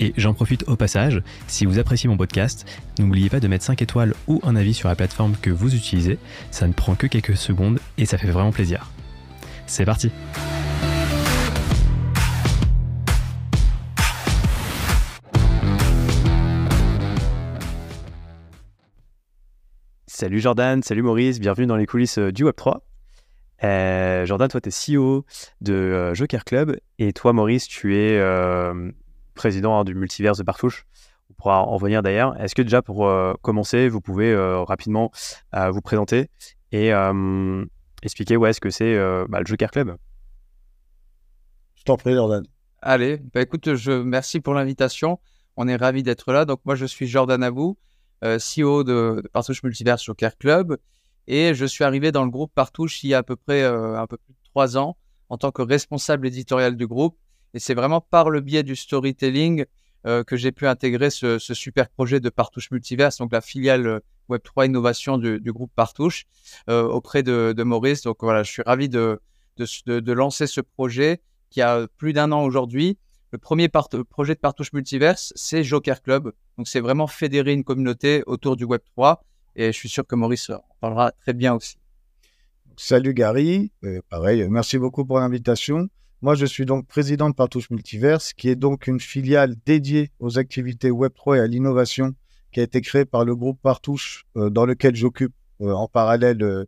[0.00, 2.66] Et j'en profite au passage, si vous appréciez mon podcast,
[2.98, 6.18] n'oubliez pas de mettre 5 étoiles ou un avis sur la plateforme que vous utilisez,
[6.50, 8.90] ça ne prend que quelques secondes et ça fait vraiment plaisir.
[9.66, 10.10] C'est parti
[20.06, 22.78] Salut Jordan, salut Maurice, bienvenue dans les coulisses euh, du Web3.
[23.62, 25.26] Euh, Jordan, toi tu es CEO
[25.60, 28.18] de euh, Joker Club et toi Maurice, tu es
[29.34, 30.86] président hein, du multiverse de Partouche.
[31.30, 32.40] On pourra en revenir d'ailleurs.
[32.40, 35.10] Est-ce que déjà pour euh, commencer, vous pouvez euh, rapidement
[35.54, 36.30] euh, vous présenter
[36.72, 36.90] et
[38.02, 38.96] expliquer où est-ce que c'est
[39.28, 39.96] bah, le Joker Club?
[41.76, 42.44] Je t'en prie, Jordan.
[42.82, 45.20] Allez, bah, écoute, je merci pour l'invitation.
[45.56, 46.44] On est ravis d'être là.
[46.44, 47.78] Donc moi, je suis Jordan Abou,
[48.22, 50.76] CEO de, de, Partouche Multiverse Joker Club,
[51.28, 54.06] et je suis arrivé dans le groupe Partouche il y a à peu près un
[54.08, 54.96] peu plus de trois ans
[55.28, 57.16] en tant que responsable éditorial du groupe
[57.54, 59.64] et c'est vraiment par le biais du storytelling
[60.06, 64.00] euh, que j'ai pu intégrer ce, super projet de Partouche Multiverse, donc la filiale euh,
[64.28, 66.26] Web3 Innovation du, groupe Partouche,
[66.68, 68.02] euh, auprès de, Maurice.
[68.02, 69.18] Donc voilà, je suis ravi de,
[69.56, 72.98] lancer ce projet qui a plus d'un an aujourd'hui.
[73.30, 76.32] Le premier projet de Partouche Multiverse, c'est Joker Club.
[76.58, 79.18] Donc c'est vraiment fédérer une communauté autour du Web3.
[79.56, 81.76] Et je suis sûr que Maurice en parlera très bien aussi.
[82.76, 83.72] Salut Gary,
[84.10, 85.88] pareil, merci beaucoup pour l'invitation.
[86.24, 90.38] Moi, je suis donc président de Partouche Multiverse, qui est donc une filiale dédiée aux
[90.38, 92.14] activités Web3 et à l'innovation,
[92.50, 96.42] qui a été créée par le groupe Partouche, euh, dans lequel j'occupe euh, en parallèle
[96.42, 96.64] euh,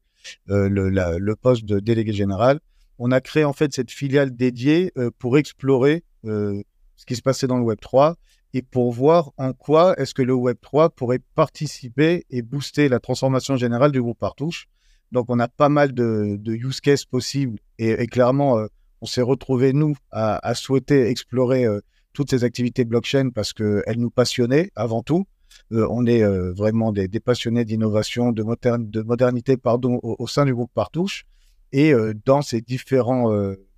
[0.46, 2.60] le, poste de délégué général.
[2.98, 7.56] On a créé en fait cette filiale dédiée pour explorer ce qui se passait dans
[7.56, 8.14] le Web3
[8.52, 13.56] et pour voir en quoi est-ce que le Web3 pourrait participer et booster la transformation
[13.56, 14.68] générale du groupe Partouche.
[15.12, 18.66] Donc, on a pas mal de, use cases possibles et, et clairement,
[19.00, 21.80] on s'est retrouvé nous, à, souhaiter explorer euh,
[22.12, 25.26] toutes ces activités blockchain parce qu'elles nous passionnaient avant tout.
[25.72, 30.54] Euh, on est euh, vraiment des, passionnés d'innovation, de, de, modernité pardon, au, sein du
[30.54, 31.24] groupe Partouche.
[31.72, 31.92] Et
[32.24, 33.28] dans, ces différents,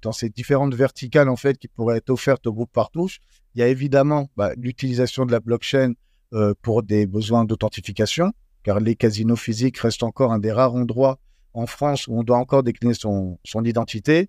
[0.03, 3.19] dans ces différentes verticales en fait, qui pourraient être offertes au groupe Partouche,
[3.55, 5.95] il y a évidemment bah, l'utilisation de la blockchain
[6.63, 11.19] pour des besoins d'authentification, car les casinos physiques restent encore un des rares endroits
[11.55, 14.29] en France où on doit encore décliner son identité.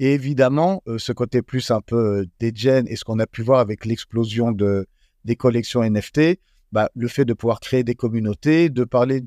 [0.00, 3.42] Et évidemment, euh, ce côté plus un peu euh, degen et ce qu'on a pu
[3.42, 4.86] voir avec l'explosion de,
[5.24, 9.24] des collections NFT, bah, le fait de pouvoir créer des communautés, de parler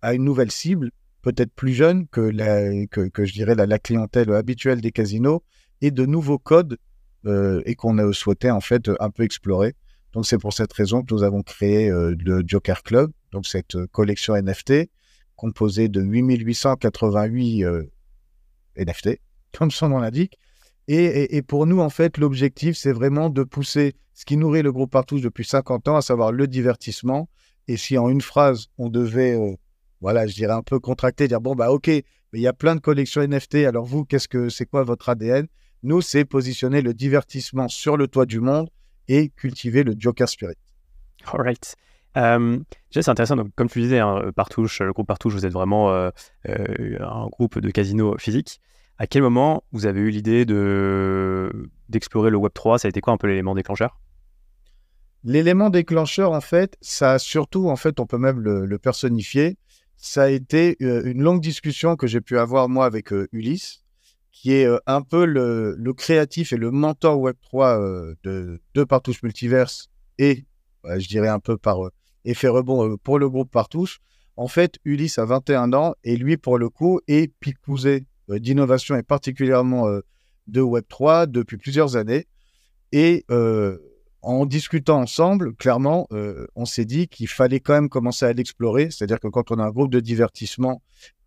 [0.00, 0.90] à une nouvelle cible,
[1.22, 5.42] peut-être plus jeune que, la, que, je dirais la, clientèle habituelle des casinos,
[5.80, 6.78] et de nouveaux codes
[7.26, 9.74] euh, et qu'on a souhaité en fait un peu explorer.
[10.12, 14.36] Donc c'est pour cette raison que nous avons créé le Joker Club, donc cette collection
[14.36, 14.88] NFT
[15.34, 17.64] composée de 8888
[18.76, 19.18] NFT
[19.56, 20.38] comme son nom l'indique.
[20.86, 24.90] Et, pour nous, en fait, l'objectif, c'est vraiment de pousser ce qui nourrit le groupe
[24.90, 27.28] Partouche depuis 50 ans, à savoir le divertissement.
[27.68, 29.56] Et si en une phrase, on devait, euh,
[30.02, 32.04] voilà, je dirais un peu contracter, dire bon, bah ok, mais
[32.34, 35.46] il y a plein de collections NFT, alors vous, qu'est-ce que c'est quoi votre ADN
[35.82, 38.68] Nous, c'est positionner le divertissement sur le toit du monde
[39.08, 40.56] et cultiver le Joker Spirit.
[41.32, 41.74] All right.
[42.18, 42.58] Euh,
[42.90, 43.36] c'est intéressant.
[43.36, 46.10] Donc, comme tu disais, hein, Partouche, le groupe Partouche, vous êtes vraiment euh,
[46.44, 48.60] un groupe de casinos physiques.
[48.96, 53.00] À quel moment vous avez eu l'idée de d'explorer le Web 3 Ça a été
[53.00, 53.98] quoi un peu l'élément déclencheur?
[55.24, 59.56] L'élément déclencheur, en fait, ça a surtout, en fait, on peut même le, personnifier.
[59.96, 63.84] Ça a été euh, une longue discussion que j'ai pu avoir moi avec euh, Ulysse,
[64.32, 67.78] qui est euh, un peu le, créatif et le mentor Web 3
[68.22, 69.88] de, de Partouche Multiverse
[70.18, 70.44] et,
[70.82, 71.78] bah, je dirais un peu par
[72.26, 74.00] effet rebond pour le groupe Partouche.
[74.36, 79.02] En fait, Ulysse a 21 ans et lui, pour le coup, est picousé d'innovation et
[79.02, 80.00] particulièrement euh,
[80.46, 82.26] de Web3 depuis plusieurs années.
[82.92, 83.78] Et euh,
[84.22, 86.08] en discutant ensemble, clairement,
[86.54, 88.90] on s'est dit qu'il fallait quand même commencer à l'explorer.
[88.90, 90.80] C'est-à-dire que quand on a un groupe de divertissement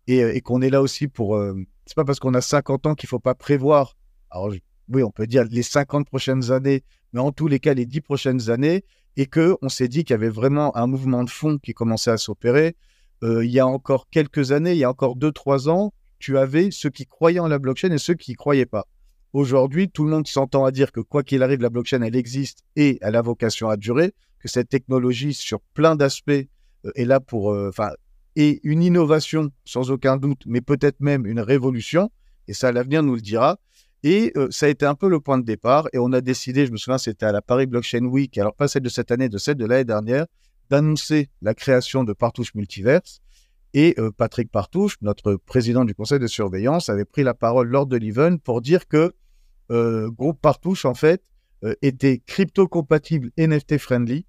[0.08, 1.40] et, qu'on est là aussi pour.
[1.86, 3.96] c'est pas parce qu'on a 50 ans qu'il faut pas prévoir.
[4.30, 4.52] Alors,
[4.88, 8.00] oui, on peut dire les 50 prochaines années, mais en tous les cas, les 10
[8.00, 8.84] prochaines années.
[9.16, 12.16] Et qu'on s'est dit qu'il y avait vraiment un mouvement de fond qui commençait à
[12.16, 12.74] s'opérer.
[13.22, 16.90] il y a encore quelques années, il y a encore 2-3 ans, tu avais ceux
[16.90, 18.86] qui croyaient en la blockchain et ceux qui n'y croyaient pas.
[19.32, 22.64] Aujourd'hui, tout le monde s'entend à dire que quoi qu'il arrive, la blockchain, elle existe
[22.76, 27.20] et elle a vocation à durer, que cette technologie, sur plein d'aspects, euh, est là
[27.20, 27.90] pour, euh, enfin,
[28.36, 32.10] est une innovation sans aucun doute, mais peut-être même une révolution.
[32.46, 33.58] Et ça, l'avenir nous le dira.
[34.04, 35.88] Et euh, ça a été un peu le point de départ.
[35.92, 38.68] Et on a décidé, je me souviens, c'était à la Paris Blockchain Week, alors pas
[38.68, 40.26] celle de cette année, de celle de l'année dernière,
[40.70, 43.20] d'annoncer la création de Partouche Multiverse.
[43.74, 47.86] Et euh, Patrick Partouche, notre président du conseil de surveillance, avait pris la parole lors
[47.86, 49.14] de l'event pour dire que
[49.70, 51.22] euh, Groupe Partouche, en fait,
[51.82, 54.26] était crypto-compatible NFT friendly.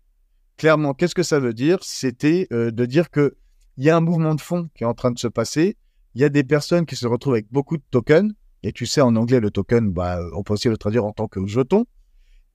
[0.57, 1.77] Clairement, qu'est-ce que ça veut dire?
[1.83, 3.31] C'était de dire qu'il
[3.77, 5.77] y a un mouvement de fond qui est en train de se passer.
[6.15, 8.33] Il y a des personnes qui se retrouvent avec beaucoup de tokens
[8.63, 11.27] et tu sais, en anglais, le token, bah, on peut aussi le traduire en tant
[11.27, 11.85] que jeton.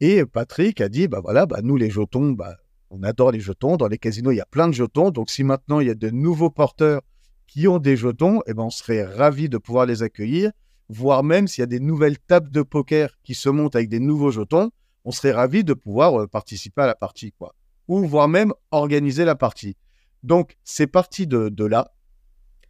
[0.00, 2.56] Et Patrick a dit, bah voilà, bah, nous les jetons, bah,
[2.90, 3.76] on adore les jetons.
[3.76, 5.10] Dans les casinos, il y a plein de jetons.
[5.10, 7.02] Donc si maintenant il y a de nouveaux porteurs
[7.46, 10.50] qui ont des jetons, eh ben, on serait ravis de pouvoir les accueillir.
[10.88, 14.00] Voire même s'il y a des nouvelles tables de poker qui se montent avec des
[14.00, 14.70] nouveaux jetons,
[15.04, 17.32] on serait ravis de pouvoir euh, participer à la partie.
[17.32, 17.54] Quoi.
[17.88, 19.76] Ou voire même organiser la partie.
[20.22, 21.92] Donc c'est parti de, de là.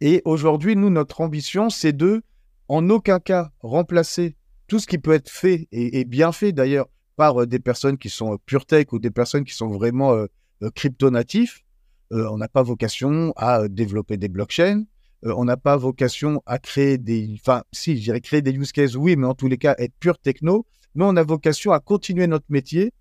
[0.01, 2.21] Et aujourd'hui, nous, notre ambition, c'est de
[2.67, 4.35] en aucun cas remplacer
[4.67, 8.09] tout ce qui peut être fait et, bien fait d'ailleurs par euh, des personnes qui
[8.09, 10.27] sont euh, pure tech ou des personnes qui sont vraiment euh,
[10.73, 11.63] crypto-natifs.
[12.11, 14.83] on n'a pas vocation à développer des blockchains.
[15.23, 19.27] on n'a pas vocation à créer des, enfin, si, créer des use cases, oui, mais
[19.27, 20.65] en tous les cas, être pure techno.
[20.95, 22.93] Nous, on a vocation à continuer notre métier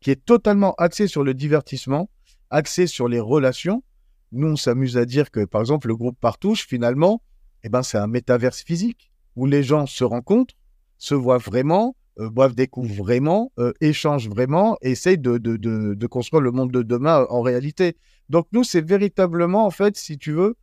[0.00, 2.10] qui est totalement axé sur le divertissement,
[2.50, 3.82] axé sur les relations.
[4.32, 7.22] Nous, on s'amuse à dire que, par exemple, le groupe Partouche, finalement,
[7.64, 10.54] eh ben, c'est un métaverse physique où les gens se rencontrent,
[10.98, 16.06] se voient vraiment, euh, boivent, découvrent vraiment, euh, échangent vraiment, et essayent de, de, de,
[16.06, 17.96] construire le monde de demain en réalité.
[18.28, 20.56] Donc nous, c'est véritablement, en fait, si tu veux,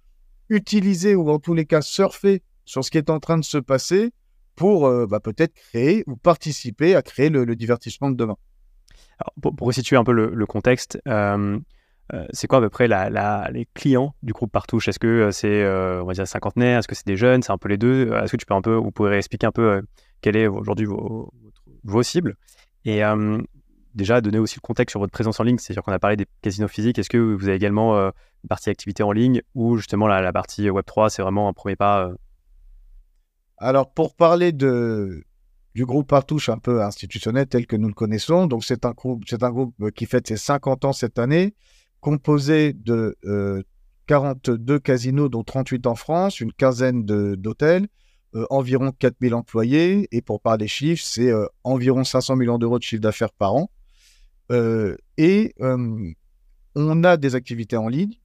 [0.49, 3.57] utiliser ou en tous les cas surfer sur ce qui est en train de se
[3.57, 4.11] passer
[4.55, 8.37] pour euh, bah, peut-être créer ou participer à créer le, divertissement de demain.
[9.41, 10.99] pour, pour, resituer un peu le, le contexte,
[12.13, 14.87] euh, c'est quoi à peu près les clients du groupe Partouche?
[14.87, 17.41] Est-ce que euh, c'est, euh, on va dire, cinquantenaire Est-ce que c'est des jeunes?
[17.41, 18.13] C'est un peu les deux.
[18.13, 19.81] Est-ce que tu peux un peu, vous pourrez expliquer un peu
[20.21, 21.33] quelle est aujourd'hui vos,
[21.85, 22.35] vos, cibles
[22.83, 23.01] Et
[23.93, 25.57] déjà, donner aussi le contexte sur votre présence en ligne.
[25.57, 26.99] C'est-à-dire qu'on a parlé des casinos physiques.
[26.99, 31.09] Est-ce que vous avez également une partie activité en ligne ou justement la, partie Web3,
[31.09, 32.11] c'est vraiment un premier pas
[33.57, 35.23] Alors, pour parler de,
[35.75, 39.23] du groupe Partouche un peu institutionnel tel que nous le connaissons, donc c'est un groupe,
[39.27, 41.53] c'est un groupe qui fête ses 50 ans cette année
[41.99, 43.17] composé de
[44.07, 47.87] 42 euh, casinos, dont 38 en France, une quinzaine d'hôtels,
[48.35, 50.07] euh, environ 4000 employés.
[50.11, 53.69] Et pour parler chiffres, c'est euh, environ 500 millions d'euros de chiffre d'affaires par an.
[55.17, 55.53] et
[56.77, 58.19] on a des activités en ligne.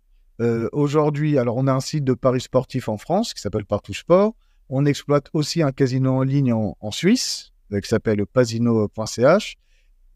[0.72, 4.34] Aujourd'hui, alors on a un site de paris sportif en France qui s'appelle Partout Sport.
[4.68, 9.56] On exploite aussi un casino en ligne en, Suisse qui s'appelle pasino.ch.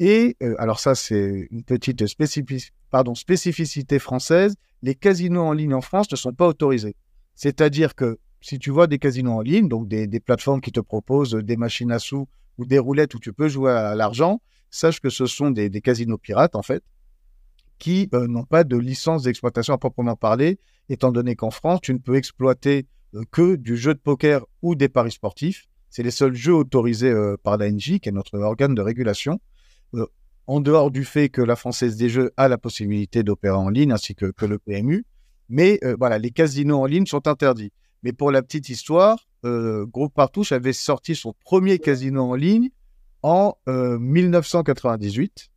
[0.01, 6.17] Et alors ça, c'est une petite spécificité française, les casinos en ligne en France ne
[6.17, 6.95] sont pas autorisés.
[7.35, 11.33] C'est-à-dire que si tu vois des casinos en ligne, donc des, plateformes qui te proposent
[11.33, 15.09] des machines à sous ou des roulettes où tu peux jouer à l'argent, sache que
[15.09, 16.85] ce sont des, casinos pirates, en fait,
[17.79, 20.59] qui euh, n'ont pas de licence d'exploitation à proprement parler,
[20.91, 24.75] étant donné qu'en France, tu ne peux exploiter euh, que du jeu de poker ou
[24.75, 25.65] des paris sportifs.
[25.89, 29.41] C'est les seuls jeux autorisés euh, par l'ANJ, qui est notre organe de régulation
[30.47, 33.93] en dehors du fait que la Française des Jeux a la possibilité d'opérer en ligne,
[33.93, 35.07] ainsi que, le PMU.
[35.49, 37.73] Mais voilà, les casinos en ligne sont interdits.
[38.05, 42.71] Mais pour la petite histoire, euh, Groupe Partouche avait sorti son premier casino en ligne
[43.23, 45.49] en 1998.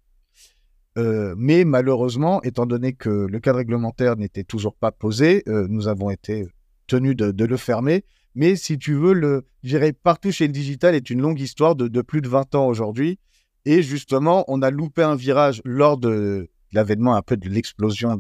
[0.98, 6.10] Euh, mais malheureusement, étant donné que le cadre réglementaire n'était toujours pas posé, nous avons
[6.10, 6.48] été
[6.88, 8.06] tenus de, le fermer.
[8.34, 11.90] Mais si tu veux, le, je Partouche et le digital est une longue histoire de,
[11.90, 13.20] de plus de 20 ans aujourd'hui.
[13.66, 18.18] Et justement, on a loupé un virage lors de l'avènement un peu de l'explosion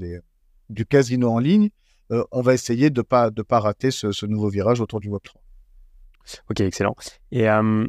[0.69, 1.69] du casino en ligne.
[2.12, 5.10] Euh, on va essayer de ne pas, de pas rater ce, nouveau virage autour du
[5.10, 5.34] Web3.
[6.50, 6.96] Ok, excellent.
[7.32, 7.86] Et euh,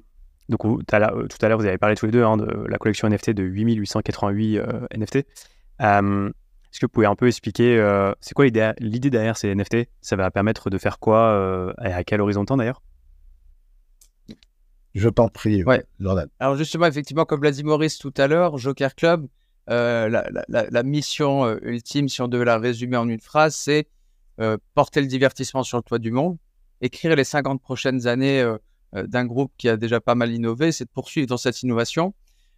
[0.49, 3.31] donc, tout à l'heure, vous avez parlé tous les deux hein, de la collection NFT
[3.31, 4.61] de 8888
[4.97, 5.17] NFT.
[5.81, 10.17] Est-ce que vous pouvez un peu expliquer, euh, c'est quoi l'idée derrière ces NFT Ça
[10.17, 12.83] va permettre de faire quoi et à quel horizon de temps d'ailleurs?
[14.95, 15.85] Je t'en prie, ouais.
[16.41, 19.29] Alors justement, effectivement, comme l'a dit Maurice tout à l'heure, Joker Club,
[19.71, 20.09] euh,
[20.49, 23.83] la, mission euh, ultime, si on devait la résumer en une phrase, c'est euh,
[24.75, 26.39] porter le divertissement sur le toit du monde,
[26.81, 28.47] écrire les 50 prochaines années
[28.93, 32.15] d'un groupe qui a déjà pas mal innové, c'est de poursuivre dans cette innovation,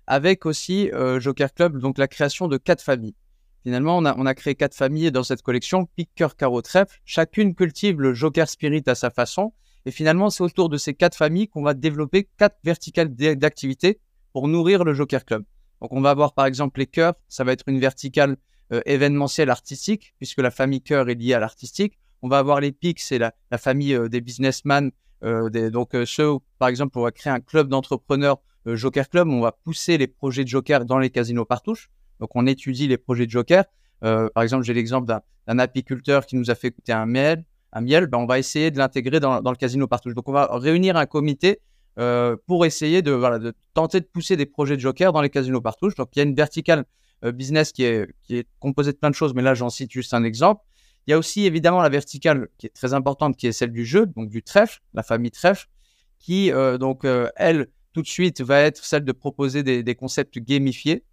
[0.07, 3.15] avec aussi Joker Club, donc la création de quatre familles.
[3.63, 6.99] Finalement, on a, créé quatre familles dans cette collection, pique, cœur, carreau, trèfle.
[7.05, 9.53] Chacune cultive le Joker Spirit à sa façon.
[9.85, 14.01] Et finalement, c'est autour de ces quatre familles qu'on va développer quatre verticales d'activité
[14.33, 15.45] pour nourrir le Joker Club.
[15.83, 18.37] Donc, on va avoir par exemple les cœurs, ça va être une verticale
[18.73, 21.99] euh, événementielle artistique, puisque la famille cœur est liée à l'artistique.
[22.23, 24.91] On va avoir les pics, c'est la, famille euh, des businessmen
[25.23, 29.99] donc ceux, par exemple, on va créer un club d'entrepreneurs Joker Club, on va pousser
[29.99, 31.91] les projets de Joker dans les casinos partouche.
[32.21, 33.65] Donc on étudie les projets de Joker.
[34.01, 37.45] par exemple, j'ai l'exemple d'un apiculteur qui nous a fait écouter un miel.
[37.75, 40.15] Un miel, ben, on va essayer de l'intégrer dans, le casino partouche.
[40.15, 41.61] Donc on va réunir un comité
[41.99, 45.29] euh, pour essayer de, voilà, de tenter de pousser des projets de Joker dans les
[45.29, 45.91] casinos partout.
[45.99, 46.83] Donc, il y a une verticale euh,
[47.23, 50.15] business qui est, qui est composée de plein de choses, mais là, j'en cite juste
[50.15, 50.65] un exemple.
[51.07, 53.85] Il y a aussi évidemment la verticale qui est très importante, qui est celle du
[53.85, 55.67] jeu, donc du trèfle, la famille trèfle,
[56.19, 61.05] qui, euh, donc, elle, tout de suite, va être celle de proposer des, concepts gamifiés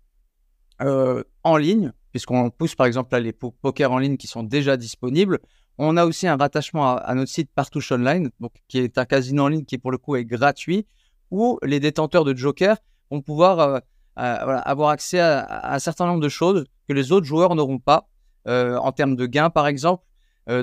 [0.79, 5.39] en ligne, puisqu'on pousse par exemple là, les poker en ligne qui sont déjà disponibles.
[5.77, 9.43] On a aussi un rattachement à, notre site Partouche Online, donc, qui est un casino
[9.43, 10.87] en ligne qui pour le coup est gratuit,
[11.29, 12.77] où les détenteurs de Joker
[13.11, 13.81] vont pouvoir
[14.17, 17.79] euh, euh, avoir accès à, un certain nombre de choses que les autres joueurs n'auront
[17.79, 18.09] pas,
[18.47, 20.03] euh, en termes de gains par exemple.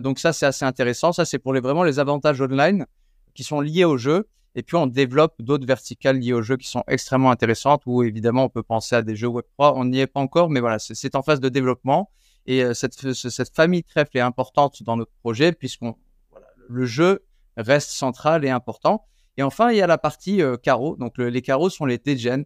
[0.00, 2.86] donc ça c'est assez intéressant, ça c'est pour les, vraiment les avantages online
[3.34, 4.28] qui sont liés au jeu.
[4.56, 8.44] Et puis on développe d'autres verticales liées au jeu qui sont extrêmement intéressantes, où évidemment
[8.44, 11.14] on peut penser à des jeux Web3, on n'y est pas encore, mais voilà, c'est
[11.16, 12.10] en phase de développement.
[12.46, 15.96] Et euh, cette, cette famille trèfle est importante dans notre projet puisqu'on
[16.30, 17.24] voilà, le jeu
[17.56, 19.06] reste central et important.
[19.36, 20.96] Et enfin, il y a la partie euh, carreaux.
[20.96, 22.44] Donc les carreaux sont les degen.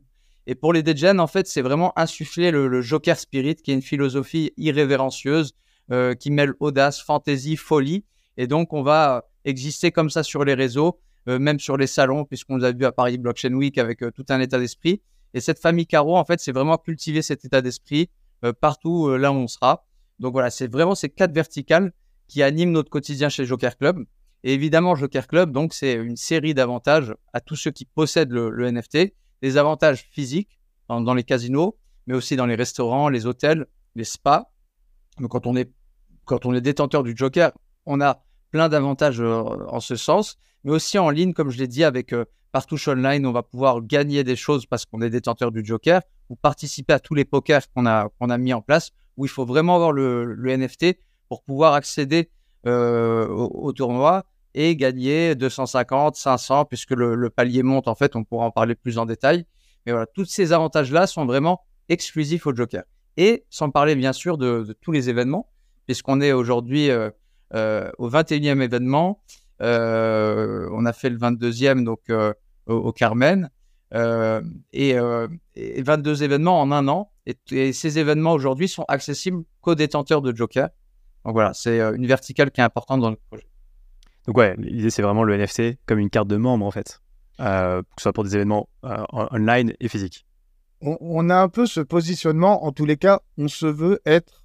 [0.48, 3.82] Et pour les degen, en fait, c'est vraiment insuffler le, Joker Spirit, qui est une
[3.82, 5.52] philosophie irrévérencieuse
[5.92, 8.04] euh, qui mêle audace, fantaisie, folie.
[8.36, 12.56] Et donc, on va exister comme ça sur les réseaux, même sur les salons, puisqu'on
[12.56, 15.02] l'a vu à Paris Blockchain Week avec tout un état d'esprit.
[15.34, 18.08] Et cette famille carreau, en fait, c'est vraiment cultiver cet état d'esprit
[18.60, 19.84] partout là où on sera.
[20.18, 21.92] Donc voilà, c'est vraiment ces quatre verticales
[22.28, 24.04] qui animent notre quotidien chez Joker Club.
[24.44, 28.70] Et évidemment, Joker Club, donc, c'est une série d'avantages à tous ceux qui possèdent le,
[28.70, 31.76] NFT, des avantages physiques dans, les casinos,
[32.06, 34.50] mais aussi dans les restaurants, les hôtels, les spas.
[35.20, 35.70] Donc, quand on est,
[36.24, 37.52] quand on est détenteur du Joker,
[37.86, 41.66] on a plein d'avantages euh, en ce sens, mais aussi en ligne, comme je l'ai
[41.66, 45.52] dit, avec euh, Partouche Online, on va pouvoir gagner des choses parce qu'on est détenteur
[45.52, 49.26] du Joker ou participer à tous les pokers qu'on a, a mis en place où
[49.26, 52.30] il faut vraiment avoir le, NFT pour pouvoir accéder
[52.66, 54.24] euh, au, tournoi
[54.54, 58.98] et gagner 250, 500, puisque le, palier monte, en fait, on pourra en parler plus
[58.98, 59.44] en détail.
[59.86, 62.84] Mais voilà, tous ces avantages-là sont vraiment exclusifs au Joker.
[63.16, 65.48] Et sans parler, bien sûr, de, tous les événements,
[65.86, 67.10] puisqu'on est aujourd'hui euh,
[67.54, 69.22] euh, au 21e événement.
[69.60, 72.10] on a fait le 22e donc,
[72.66, 73.50] au, Carmen.
[74.72, 74.96] Et,
[75.54, 77.10] et, 22 événements en un an.
[77.50, 80.68] Et, ces événements aujourd'hui sont accessibles qu'aux détenteurs de Joker.
[81.24, 83.46] Donc voilà, c'est euh, une verticale qui est importante dans le projet.
[84.28, 87.00] Donc ouais, l'idée c'est vraiment le NFT comme une carte de membre en fait,
[87.40, 90.24] euh, que ce soit pour des événements euh, online et physiques.
[90.80, 94.44] On, a un peu ce positionnement, en tous les cas, on se veut être,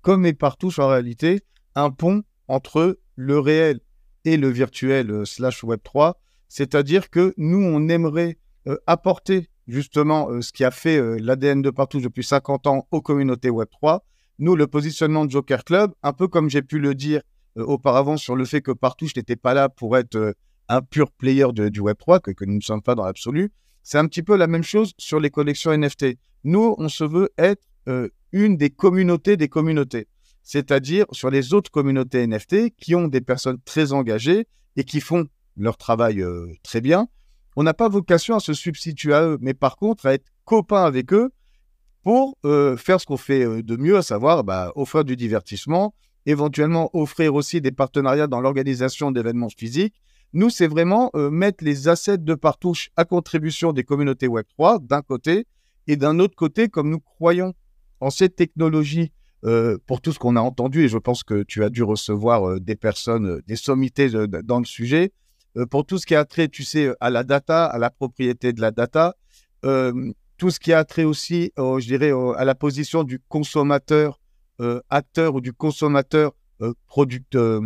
[0.00, 1.42] comme et partout en réalité,
[1.74, 3.80] un pont entre le réel
[4.24, 6.14] et le virtuel slash Web3.
[6.48, 8.38] C'est-à-dire que nous, on aimerait
[8.86, 13.00] apporter justement euh, ce qui a fait euh, l'ADN de partout depuis 50 ans aux
[13.00, 14.00] communautés Web3.
[14.38, 17.22] Nous, le positionnement de Joker Club, un peu comme j'ai pu le dire euh,
[17.56, 20.34] auparavant sur le fait que partout, je n'étais pas là pour être
[20.68, 24.22] un pur player du Web3, que, nous ne sommes pas dans l'absolu, c'est un petit
[24.22, 26.18] peu la même chose sur les collections NFT.
[26.44, 27.62] Nous, on se veut être
[28.32, 30.08] une des communautés des communautés,
[30.42, 35.26] c'est-à-dire sur les autres communautés NFT qui ont des personnes très engagées et qui font
[35.56, 36.24] leur travail
[36.62, 37.08] très bien,
[37.56, 40.84] on n'a pas vocation à se substituer à eux, mais par contre à être copains
[40.84, 41.32] avec eux
[42.02, 45.94] pour euh, faire ce qu'on fait euh, de mieux, à savoir bah, offrir du divertissement,
[46.26, 49.94] éventuellement offrir aussi des partenariats dans l'organisation d'événements physiques.
[50.32, 55.02] Nous, c'est vraiment euh, mettre les assets de partouche à contribution des communautés Web3 d'un
[55.02, 55.46] côté,
[55.86, 57.54] et d'un autre côté, comme nous croyons
[58.00, 59.12] en cette technologie
[59.86, 62.74] pour tout ce qu'on a entendu, et je pense que tu as dû recevoir des
[62.74, 65.12] personnes, des sommités dans le sujet,
[65.56, 68.52] euh, pour tout ce qui a trait, tu sais, à la data, à la propriété
[68.52, 69.14] de la data,
[69.64, 74.20] euh, tout ce qui a trait aussi, je dirais, à la position du consommateur
[74.60, 76.32] euh, acteur ou du consommateur
[76.86, 77.60] producteur,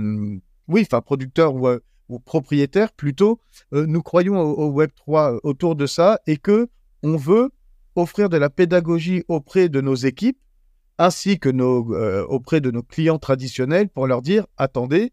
[0.67, 3.41] oui, enfin producteur ou, propriétaire plutôt.
[3.71, 6.69] nous croyons au, Web 3 autour de ça et que
[7.05, 7.51] on veut
[7.95, 10.41] offrir de la pédagogie auprès de nos équipes
[10.99, 11.51] ainsi que
[12.25, 15.13] auprès de nos clients traditionnels pour leur dire attendez,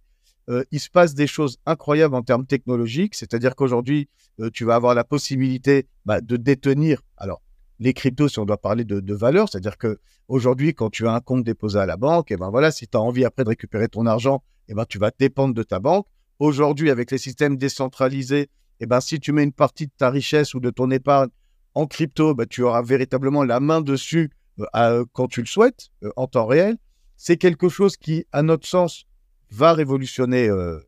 [0.50, 4.76] euh, il se passe des choses incroyables en termes technologiques, c'est-à-dire qu'aujourd'hui, euh, tu vas
[4.76, 7.42] avoir la possibilité bah, de détenir, alors
[7.80, 11.20] les cryptos, si on doit parler de, valeur, c'est-à-dire que aujourd'hui, quand tu as un
[11.20, 13.50] compte déposé à la banque, et eh ben voilà, si tu as envie après de
[13.50, 16.08] récupérer ton argent, et eh ben tu vas dépendre de ta banque.
[16.40, 18.50] Aujourd'hui, avec les systèmes décentralisés, et
[18.82, 21.30] eh ben si tu mets une partie de ta richesse ou de ton épargne
[21.74, 24.32] en crypto, bah, tu auras véritablement la main dessus
[24.76, 26.78] euh, quand tu le souhaites, en temps réel.
[27.16, 29.06] C'est quelque chose qui, à notre sens,
[29.52, 30.80] va révolutionner euh,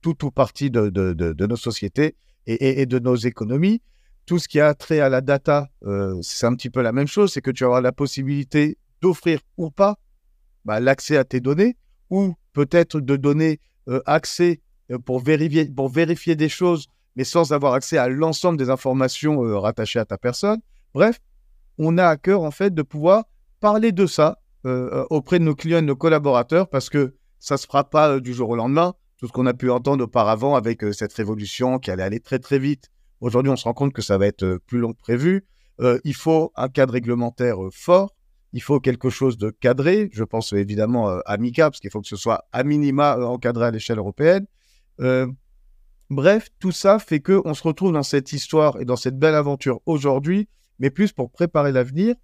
[0.00, 3.80] tout ou partie de, nos sociétés et, de nos économies.
[4.26, 7.06] Tout ce qui a trait à la data, euh, c'est un petit peu la même
[7.06, 9.96] chose, c'est que tu auras la possibilité d'offrir ou pas
[10.64, 11.76] bah, l'accès à tes données,
[12.08, 17.98] ou peut-être de donner euh, accès euh, pour vérifier, des choses, mais sans avoir accès
[17.98, 20.60] à l'ensemble des informations rattachées à ta personne.
[20.94, 21.20] Bref,
[21.76, 23.24] on a à cœur en fait de pouvoir
[23.60, 24.38] parler de ça
[25.10, 28.18] auprès de nos clients et de nos collaborateurs, parce que ça ne se fera pas
[28.18, 31.90] du jour au lendemain tout ce qu'on a pu entendre auparavant avec cette révolution qui
[31.90, 32.90] allait aller très très vite.
[33.24, 35.46] Aujourd'hui, on se rend compte que ça va être euh, plus long que prévu.
[35.80, 38.14] Euh, il faut un cadre réglementaire fort.
[38.52, 40.10] Il faut quelque chose de cadré.
[40.12, 43.70] Je pense évidemment à MICA, parce qu'il faut que ce soit à minima encadré à
[43.70, 44.46] l'échelle européenne.
[46.10, 49.80] bref, tout ça fait qu'on se retrouve dans cette histoire et dans cette belle aventure
[49.86, 50.46] aujourd'hui,
[50.78, 52.14] mais plus pour préparer l'avenir.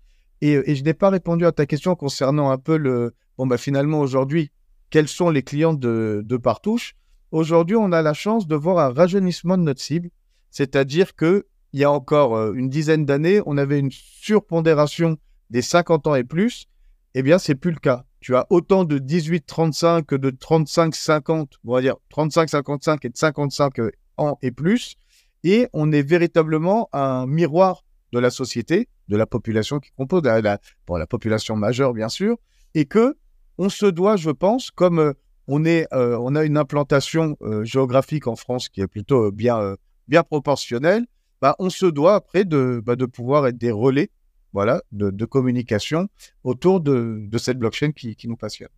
[0.42, 3.14] Et, et, je n'ai pas répondu à ta question concernant un peu le.
[3.38, 4.52] Bon, bah finalement, aujourd'hui,
[4.90, 6.94] quels sont les clients de, de Partouche.
[7.32, 10.10] Aujourd'hui, on a la chance de voir un rajeunissement de notre cible,
[10.50, 15.18] c'est-à-dire que il y a encore euh, une dizaine d'années, on avait une surpondération
[15.50, 16.66] des 50 ans et plus.
[17.14, 18.04] Eh bien, c'est plus le cas.
[18.20, 23.78] Tu as autant de 18-35 que de 35-50, on va dire 35-55 et de 55
[23.78, 24.96] euh, ans et plus.
[25.42, 30.40] Et on est véritablement un miroir de la société, de la population qui compose la,
[30.40, 32.36] la, la population majeure, bien sûr,
[32.74, 33.16] et que
[33.58, 35.12] on se doit, je pense, comme euh,
[35.46, 39.74] on, est, on a une implantation géographique en France qui est plutôt bien,
[40.10, 41.06] bien proportionnelle,
[41.40, 44.10] bah, on se doit après de, bah, de pouvoir être des relais
[44.52, 46.08] voilà, de, communication
[46.42, 48.68] autour de, cette blockchain qui, nous passionne.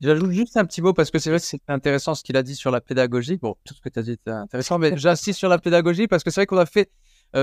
[0.00, 2.42] J'ajoute juste un petit mot parce que c'est vrai que c'est intéressant ce qu'il a
[2.42, 3.36] dit sur la pédagogie.
[3.36, 6.24] Bon, tout ce que tu as dit était intéressant, mais j'insiste sur la pédagogie parce
[6.24, 6.90] que c'est vrai qu'on a fait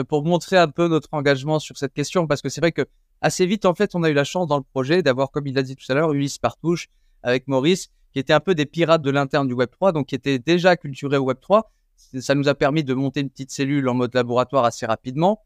[0.10, 2.86] pour montrer un peu notre engagement sur cette question parce que c'est vrai que
[3.22, 5.56] assez vite, en fait, on a eu la chance dans le projet d'avoir, comme il
[5.56, 6.89] l'a dit tout à l'heure, Ulysse Partouche
[7.24, 10.39] avec Maurice, qui étaient un peu des pirates de l'interne du Web3, donc qui étaient
[10.39, 11.64] déjà culturés au Web3.
[11.98, 15.42] Ça nous a permis de monter une petite cellule en mode laboratoire assez rapidement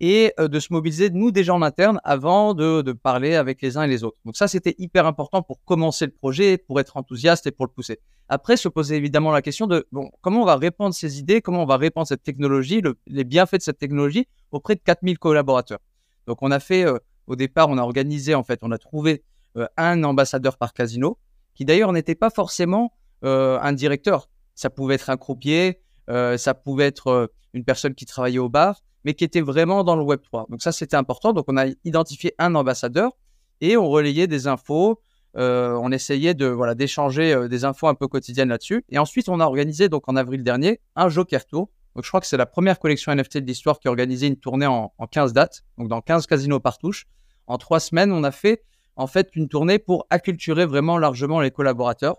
[0.00, 3.76] et euh, de se mobiliser, nous, déjà en interne, avant de, de parler avec les
[3.76, 4.18] uns et les autres.
[4.24, 7.70] Donc ça, c'était hyper important pour commencer le projet, pour être enthousiaste et pour le
[7.70, 8.00] pousser.
[8.28, 11.62] Après, se poser évidemment la question de bon, comment on va répandre ces idées, comment
[11.62, 15.78] on va répandre cette technologie, les bienfaits de cette technologie auprès de 4000 collaborateurs.
[16.26, 19.24] Donc on a fait euh, au départ, on a organisé, en fait, on a trouvé
[19.56, 21.18] euh, un ambassadeur par casino,
[21.54, 22.92] qui d'ailleurs n'était pas forcément
[23.22, 24.28] un directeur.
[24.54, 28.82] Ça pouvait être un croupier, euh, ça pouvait être une personne qui travaillait au bar,
[29.04, 30.46] mais qui était vraiment dans le Web 3.
[30.50, 31.32] Donc ça, c'était important.
[31.32, 33.12] Donc on a identifié un ambassadeur
[33.60, 35.00] et on relayait des infos.
[35.34, 38.84] on essayait de voilà d'échanger des infos un peu quotidiennes là-dessus.
[38.90, 41.68] Et ensuite, on a organisé donc en avril dernier un Joker Tour.
[41.94, 44.36] Donc je crois que c'est la première collection NFT de l'histoire qui a organisé une
[44.36, 47.06] tournée en, en 15 dates, donc dans 15 casinos par touche
[47.46, 48.62] en trois semaines, on a fait
[48.96, 52.16] en fait une tournée pour acculturer vraiment largement les collaborateurs.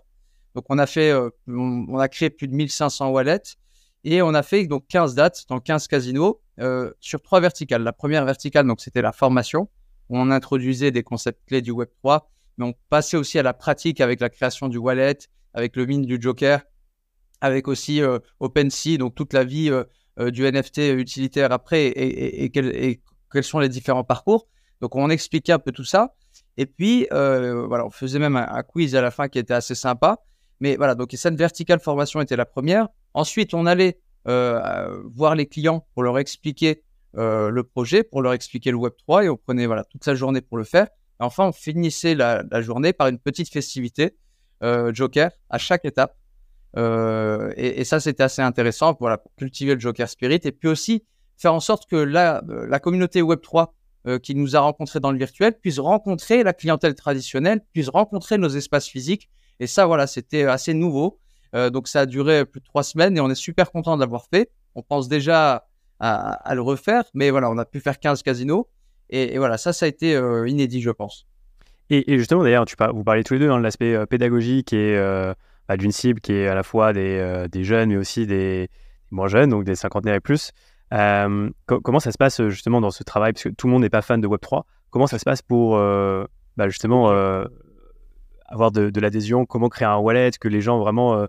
[0.54, 3.56] Donc on a fait, euh, on, a créé plus de 1500 wallets
[4.04, 7.82] et on a fait donc 15 dates dans 15 casinos euh, sur trois verticales.
[7.82, 9.68] La première verticale, donc c'était la formation.
[10.08, 14.00] On introduisait des concepts clés du Web 3, mais on passait aussi à la pratique
[14.00, 15.18] avec la création du wallet,
[15.54, 16.62] avec le mine du Joker,
[17.40, 19.70] avec aussi euh, OpenSea, donc toute la vie
[20.32, 24.48] du NFT utilitaire après et, quels sont les différents parcours.
[24.80, 26.14] Donc on expliquait un peu tout ça.
[26.56, 29.76] Et puis, euh, voilà, on faisait même un, quiz à la fin qui était assez
[29.76, 30.18] sympa.
[30.60, 32.88] Mais voilà, donc cette verticale formation était la première.
[33.14, 36.82] Ensuite, on allait euh, voir les clients pour leur expliquer
[37.16, 40.40] euh, le projet, pour leur expliquer le Web3 et on prenait voilà, toute sa journée
[40.40, 40.86] pour le faire.
[41.20, 44.16] Et enfin, on finissait la, journée par une petite festivité
[44.60, 46.16] Joker à chaque étape.
[46.76, 51.04] Et, ça, c'était assez intéressant voilà, pour cultiver le Joker Spirit et puis aussi
[51.36, 53.68] faire en sorte que la, la communauté Web3
[54.06, 58.38] euh, qui nous a rencontrés dans le virtuel puisse rencontrer la clientèle traditionnelle, puisse rencontrer
[58.38, 59.28] nos espaces physiques.
[59.60, 61.18] Et ça, voilà, c'était assez nouveau.
[61.54, 64.00] Euh, donc ça a duré plus de trois semaines et on est super content de
[64.00, 64.50] l'avoir fait.
[64.74, 65.66] On pense déjà
[66.00, 68.68] à, le refaire, mais voilà, on a pu faire 15 casinos.
[69.10, 71.26] Et, voilà, ça, ça a été euh, inédit, je pense.
[71.90, 74.94] Et, justement, d'ailleurs, tu vous parlez tous les deux hein, de l'aspect pédagogique et
[75.66, 78.68] bah, d'une cible qui est à la fois des, jeunes, mais aussi des
[79.10, 80.52] moins jeunes, donc des cinquantenaires et plus.
[80.94, 83.32] Euh, comment ça se passe euh, justement dans ce travail?
[83.32, 84.62] Parce que tout le monde n'est pas fan de Web3.
[84.90, 86.24] Comment ça se passe pour euh,
[86.56, 87.12] bah, justement
[88.48, 91.26] avoir de, l'adhésion Comment créer un wallet Que les gens vraiment.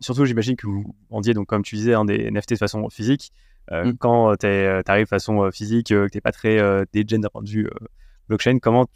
[0.00, 3.32] surtout, j'imagine que vous vendiez, donc, comme tu disais, hein, des NFT de façon physique.
[3.70, 3.92] Mmh.
[3.98, 7.42] Quand tu arrives de façon physique, que tu n'es pas très euh, dégen d'un point
[7.42, 7.68] de vue
[8.28, 8.92] blockchain, comment tu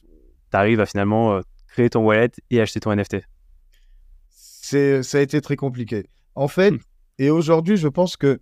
[0.52, 3.18] arrives à finalement créer ton wallet et acheter ton NFT
[4.31, 6.07] Ça a été très compliqué.
[6.35, 6.78] En fait, mmh.
[7.18, 8.40] et aujourd'hui, je pense que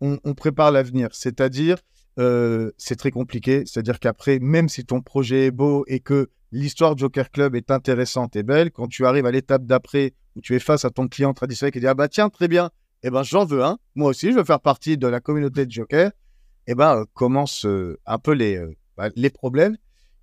[0.00, 1.08] on, prépare l'avenir.
[1.12, 1.78] C'est-à-dire,
[2.18, 3.64] euh, c'est très compliqué.
[3.66, 8.36] C'est-à-dire qu'après, même si ton projet est beau et que l'histoire Joker Club est intéressante
[8.36, 11.34] et belle, quand tu arrives à l'étape d'après où tu es face à ton client
[11.34, 12.70] traditionnel qui dit Ah bah tiens, très bien,
[13.02, 13.78] eh ben, j'en veux un.
[13.94, 16.10] Moi aussi, je veux faire partie de la communauté de Joker.
[16.66, 17.66] Eh ben, commencent
[18.06, 18.60] un peu les,
[18.96, 19.76] bah, les problèmes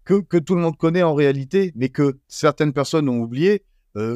[0.04, 3.64] que, que tout le monde connaît en réalité, mais que certaines personnes ont oublié.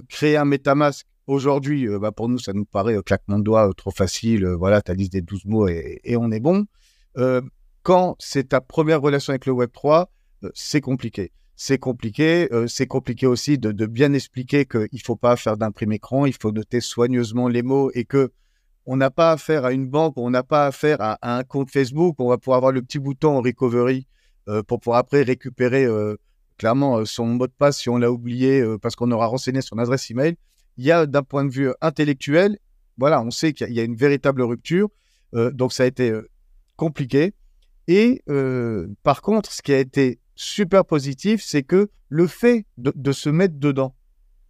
[0.07, 4.45] créer un MetaMask aujourd'hui, bah, pour nous, ça nous paraît claquement de doigts trop facile.
[4.45, 6.65] voilà, tu as liste des 12 mots et, et on est bon.
[7.81, 10.05] quand c'est ta première relation avec le Web3,
[10.53, 12.47] c'est compliqué c'est compliqué.
[12.53, 16.33] Euh, c'est compliqué aussi de, bien expliquer qu'il ne faut pas faire d'imprimé écran, il
[16.33, 18.31] faut noter soigneusement les mots et que
[18.85, 22.15] on n'a pas affaire à une banque, on n'a pas affaire à, un compte Facebook,
[22.19, 24.07] on va pouvoir avoir le petit bouton recovery
[24.47, 26.15] euh, pour pouvoir après récupérer euh,
[26.57, 30.09] clairement son mot de passe si on l'a oublié parce qu'on aura renseigné son adresse
[30.09, 30.37] email.
[30.77, 32.57] Il y a d'un point de vue intellectuel,
[32.97, 34.89] voilà, on sait qu'il y, a une véritable rupture,
[35.33, 36.13] donc ça a été
[36.77, 37.33] compliqué.
[37.87, 38.23] Et
[39.03, 43.60] par contre, ce qui a été super positif, c'est que le fait de, se mettre
[43.60, 43.93] dedans,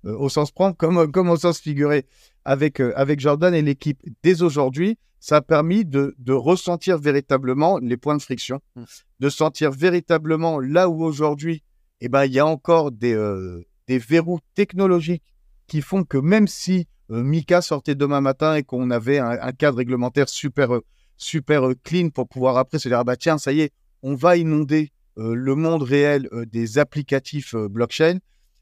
[0.06, 2.06] euh, au sens propre comme, comme au sens figuré,
[2.45, 7.97] avec, euh, avec Jordan et l'équipe dès aujourd'hui, ça a permis de, ressentir véritablement les
[7.97, 8.84] points de friction, mmh.
[9.19, 11.63] de sentir véritablement là où aujourd'hui,
[12.02, 15.23] eh ben, il y a encore des, euh, des verrous technologiques
[15.65, 20.30] qui font que même si Mika sortait demain matin et qu'on avait un, cadre réglementaire
[20.30, 20.69] super,
[21.17, 23.73] super clean pour pouvoir après se dire, ah bah tiens, ça y est,
[24.04, 28.19] on va inonder le monde réel euh, des applicatifs euh, blockchain,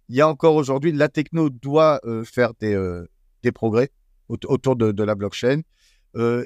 [0.09, 3.01] il y a encore aujourd'hui, la techno doit faire des,
[3.43, 3.89] des progrès
[4.29, 5.63] autour de, la blockchain.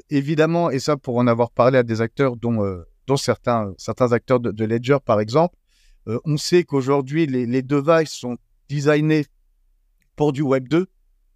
[0.10, 4.40] évidemment, et ça pour en avoir parlé à des acteurs dont, dont certains, certains acteurs
[4.40, 5.56] de, Ledger par exemple,
[6.08, 9.28] on sait qu'aujourd'hui les, les, devices sont designés
[10.16, 10.88] pour du Web 2.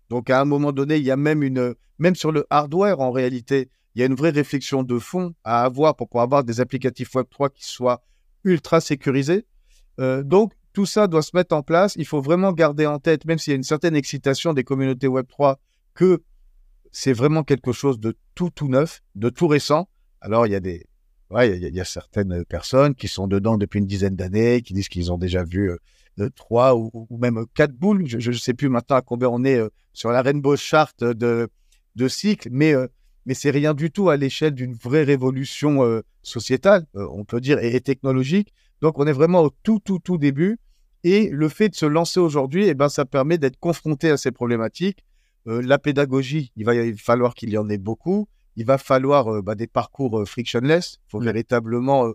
[0.10, 3.12] Donc à un moment donné, il y a même une, même sur le hardware en
[3.12, 6.60] réalité, il y a une vraie réflexion de fond à avoir pour pouvoir avoir des
[6.60, 8.02] applicatifs Web 3 qui soient
[8.46, 9.46] ultra sécurisé.
[10.00, 11.96] Euh, donc, tout ça doit se mettre en place.
[11.98, 15.08] Il faut vraiment garder en tête, même s'il y a une certaine excitation des communautés
[15.08, 15.56] Web3,
[15.94, 16.22] que
[16.92, 19.90] c'est vraiment quelque chose de tout, tout neuf, de tout récent.
[20.22, 20.86] Alors, il y a des,
[21.30, 24.90] ouais, il y, a, certaines personnes qui sont dedans depuis une dizaine d'années, qui disent
[24.90, 25.72] qu'ils ont déjà vu
[26.20, 28.06] euh, trois ou, même quatre boules.
[28.08, 31.50] Je ne sais plus maintenant à combien on est euh, sur la Rainbow Chart de,
[31.96, 32.74] de cycle, mais
[33.26, 37.42] mais c'est rien du tout à l'échelle d'une vraie révolution euh, sociétale, euh, on peut
[37.42, 38.54] dire, et, technologique.
[38.82, 40.60] Donc, on est vraiment au tout, tout, tout début.
[41.04, 44.32] Et le fait de se lancer aujourd'hui, eh ben, ça permet d'être confronté à ces
[44.32, 45.04] problématiques.
[45.48, 48.28] Euh, la pédagogie, il va falloir qu'il y en ait beaucoup.
[48.56, 51.00] Il va falloir bah, des parcours frictionless.
[51.08, 52.14] Il faut véritablement.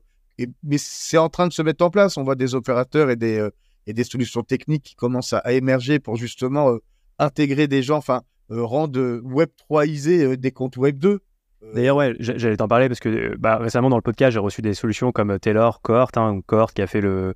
[0.63, 2.17] mais c'est en train de se mettre en place.
[2.17, 3.47] On voit des opérateurs et des,
[3.87, 6.79] et des solutions techniques qui commencent à, à émerger pour justement
[7.19, 7.99] intégrer des gens.
[7.99, 11.09] Enfin, euh, rendre Web 3isé euh, des comptes Web 2.
[11.09, 14.63] Euh, D'ailleurs, ouais, j'allais t'en parler parce que bah, récemment dans le podcast, j'ai reçu
[14.63, 17.35] des solutions comme Taylor, Cohort, hein, Cohort qui a fait le,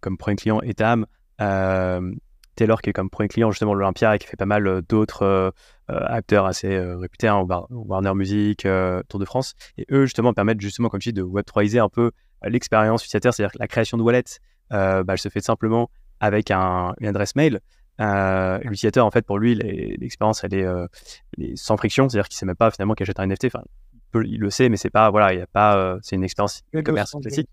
[0.00, 1.06] comme premier client Etam,
[1.38, 5.52] Taylor qui est comme premier client justement l'Olympia et qui fait pas mal d'autres
[5.88, 8.68] acteurs assez réputés, hein, Warner Music,
[9.08, 9.54] Tour de France.
[9.78, 12.12] Et eux justement permettent justement, comme je dis, de Web 3iser un peu
[12.44, 14.24] l'expérience utilisateur, c'est-à-dire que la création de wallet,
[14.70, 15.90] bah, elle se fait simplement
[16.20, 17.60] avec un, une adresse mail.
[18.00, 20.86] Euh, L'utilisateur, en fait, pour lui, l'expérience, elle, euh,
[21.38, 23.46] est, sans friction, c'est-à-dire qu'il ne sait même pas finalement qu'il achète un NFT.
[23.46, 23.62] Enfin,
[24.14, 26.62] il, le sait, mais c'est pas, voilà, il y a pas, euh, c'est une expérience
[26.84, 27.48] commerce classique.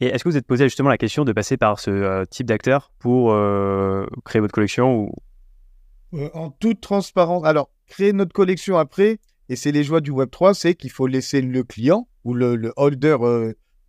[0.00, 2.46] Et est-ce que vous êtes posé justement la question de passer par ce euh, type
[2.46, 3.34] d'acteur pour
[4.24, 5.12] créer votre collection ou...
[6.34, 7.44] En toute transparence.
[7.44, 11.42] Alors, créer notre collection après, et c'est les joies du Web3, c'est qu'il faut laisser
[11.42, 13.16] le client ou le, holder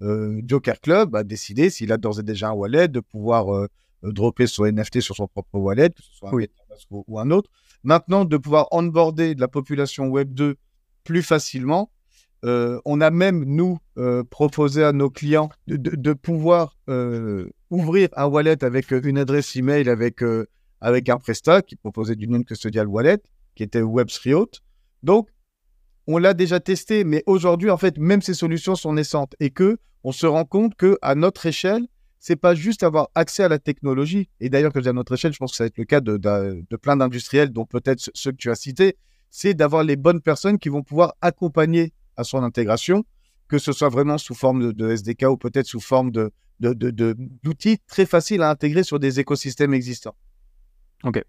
[0.02, 3.68] Joker Club à décider s'il a d'ores et déjà un wallet, de pouvoir euh,
[4.04, 6.48] dropper son NFT sur son propre wallet, que ce soit un
[6.92, 7.50] ou, un autre.
[7.84, 10.56] Maintenant, de pouvoir onboarder de la population Web 2
[11.04, 11.92] plus facilement.
[12.46, 16.78] Euh, on a même, nous, euh, proposé à nos clients de, pouvoir
[17.70, 20.22] ouvrir un wallet avec une adresse email avec,
[20.82, 23.20] avec un Presta qui proposait du non-custodial wallet,
[23.56, 24.62] qui était Web3
[25.04, 25.30] Donc,
[26.08, 29.78] on l'a déjà testé, mais aujourd'hui, en fait, même ces solutions sont naissantes et que
[30.04, 31.86] on se rend compte que à notre échelle,
[32.20, 34.30] c'est pas juste avoir accès à la technologie.
[34.40, 35.86] Et d'ailleurs, que je dis à notre échelle, je pense que ça va être le
[35.86, 38.98] cas de, de, plein d'industriels, dont peut-être ceux que tu as cités,
[39.30, 43.04] c'est d'avoir les bonnes personnes qui vont pouvoir accompagner à son intégration,
[43.48, 48.06] que ce soit vraiment sous forme de, SDK ou peut-être sous forme de, d'outils très
[48.06, 50.16] faciles à intégrer sur des écosystèmes existants.
[51.04, 51.24] Ok.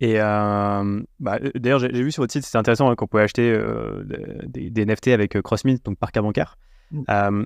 [0.00, 3.48] Et euh, bah, d'ailleurs, j'ai, vu sur votre site, c'est intéressant hein, qu'on pouvait acheter
[3.50, 4.04] euh,
[4.48, 6.58] des, NFT avec euh, CrossMint, donc par cas bancaire.
[6.90, 7.44] Mmh.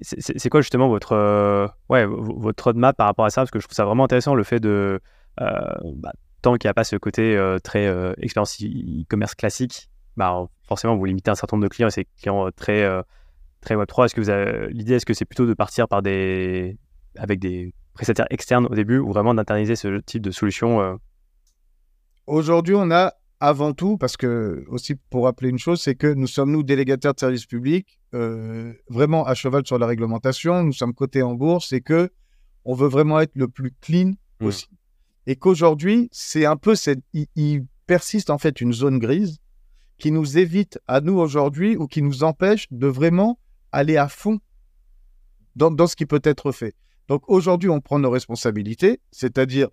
[0.00, 3.42] C'est quoi justement votre, euh, ouais, votre roadmap par rapport à ça?
[3.42, 5.00] Parce que je trouve ça vraiment intéressant le fait de,
[5.40, 5.60] euh,
[5.94, 7.86] bah, tant qu'il n'y a pas ce côté euh, très
[8.18, 12.48] expérience e-commerce classique, bah, forcément vous limitez un certain nombre de clients et ces clients
[12.56, 12.84] très,
[13.60, 14.06] très Web3.
[14.06, 16.78] Est-ce que vous l'idée, est-ce que c'est plutôt de partir par des,
[17.16, 20.98] avec des prestataires externes au début ou vraiment d'internaliser ce type de solution
[22.26, 26.26] Aujourd'hui, on a avant tout, parce que aussi pour rappeler une chose, c'est que nous
[26.26, 30.94] sommes, nous, délégataires de services publics, euh, vraiment à cheval sur la réglementation, nous sommes
[30.94, 32.10] cotés en bourse et que
[32.64, 34.44] on veut vraiment être le plus clean Mmh.
[34.44, 34.76] possible.
[35.26, 39.38] Et qu'aujourd'hui, c'est un peu cette, il, il persiste en fait une zone grise
[39.98, 43.38] qui nous évite à nous aujourd'hui ou qui nous empêche de vraiment
[43.70, 44.40] aller à fond
[45.54, 46.74] dans, dans ce qui peut être fait.
[47.08, 49.68] Donc aujourd'hui, on prend nos responsabilités, c'est-à-dire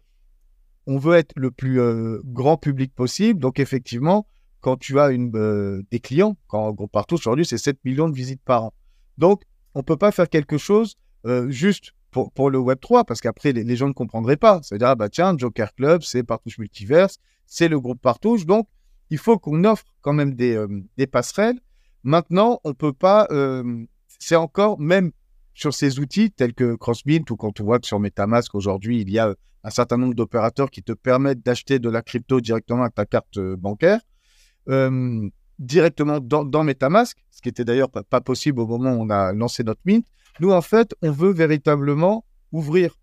[0.88, 3.40] on veut être le plus euh, grand public possible.
[3.40, 4.28] Donc effectivement,
[4.62, 8.16] quand tu as une, euh, des clients, quand gros partout aujourd'hui, c'est 7 millions de
[8.16, 8.74] visites par an.
[9.18, 9.44] Donc
[9.76, 13.76] on ne peut pas faire quelque chose euh, juste pour, le Web3, parce qu'après, les,
[13.76, 14.60] gens ne comprendraient pas.
[14.64, 18.46] C'est-à-dire, ah bah tiens, Joker Club, c'est Partouche Multiverse, c'est le groupe Partouche.
[18.46, 18.68] Donc,
[19.10, 20.68] il faut qu'on offre quand même des, euh,
[21.12, 21.60] passerelles.
[22.04, 23.86] Maintenant, on ne peut pas, euh,
[24.20, 25.12] c'est encore, même
[25.54, 29.10] sur ces outils tels que Crossbint, ou quand on voit que sur MetaMask, aujourd'hui, il
[29.12, 32.96] y a un certain nombre d'opérateurs qui te permettent d'acheter de la crypto directement avec
[32.96, 34.00] ta carte euh, bancaire,
[34.70, 39.34] euh, directement dans, MetaMask, ce qui était d'ailleurs pas, possible au moment où on a
[39.34, 40.06] lancé notre Mint.
[40.40, 42.96] Nous, en fait, on veut véritablement ouvrir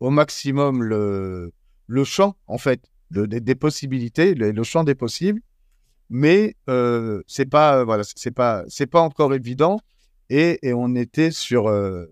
[0.00, 1.52] au maximum le,
[2.04, 5.42] champ, en fait, de, de, des possibilités, le, champ des possibles.
[6.08, 9.78] Mais euh, c'est pas, voilà, c'est pas, pas encore évident.
[10.30, 12.06] Et, on était sur, euh,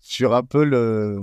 [0.00, 1.20] sur un peu le,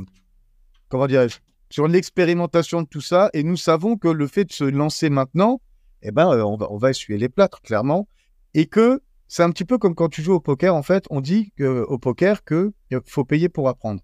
[0.90, 1.38] comment dirais-je,
[1.70, 3.30] sur l'expérimentation de tout ça.
[3.34, 5.62] Et nous savons que le fait de se lancer maintenant,
[6.02, 8.08] eh ben, euh, on va, essuyer les plâtres, clairement.
[8.54, 11.22] Et que c'est un petit peu comme quand tu joues au poker, en fait, on
[11.22, 12.72] dit au poker qu'il
[13.06, 14.02] faut payer pour apprendre.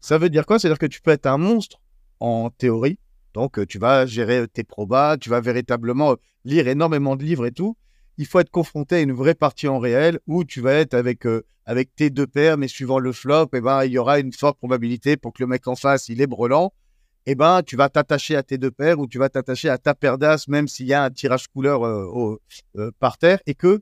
[0.00, 0.58] Ça veut dire quoi?
[0.58, 1.80] C'est-à-dire que tu peux être un monstre
[2.20, 2.98] en théorie,
[3.34, 7.76] donc tu vas gérer tes probas, tu vas véritablement lire énormément de livres et tout.
[8.16, 11.26] Il faut être confronté à une vraie partie en réel où tu vas être avec,
[11.26, 14.32] euh, avec tes deux paires, mais suivant le flop, eh ben, il y aura une
[14.32, 16.72] forte probabilité pour que le mec en face, il est brelant.
[17.26, 19.94] Eh ben, tu vas t'attacher à tes deux paires ou tu vas t'attacher à ta
[19.94, 22.40] paire d'as, même s'il y a un tirage couleur euh, au,
[22.76, 23.80] euh, par terre, et que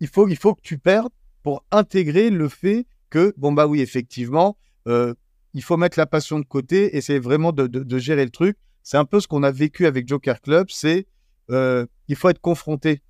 [0.00, 3.80] il faut, il faut que tu perdes pour intégrer le fait que, bon, bah oui,
[3.80, 4.56] effectivement,
[4.88, 5.14] euh,
[5.52, 8.56] il faut mettre la passion de côté c'est vraiment de, de, gérer le truc.
[8.82, 11.06] C'est un peu ce qu'on a vécu avec Joker Club, c'est
[11.50, 13.02] il faut être confronté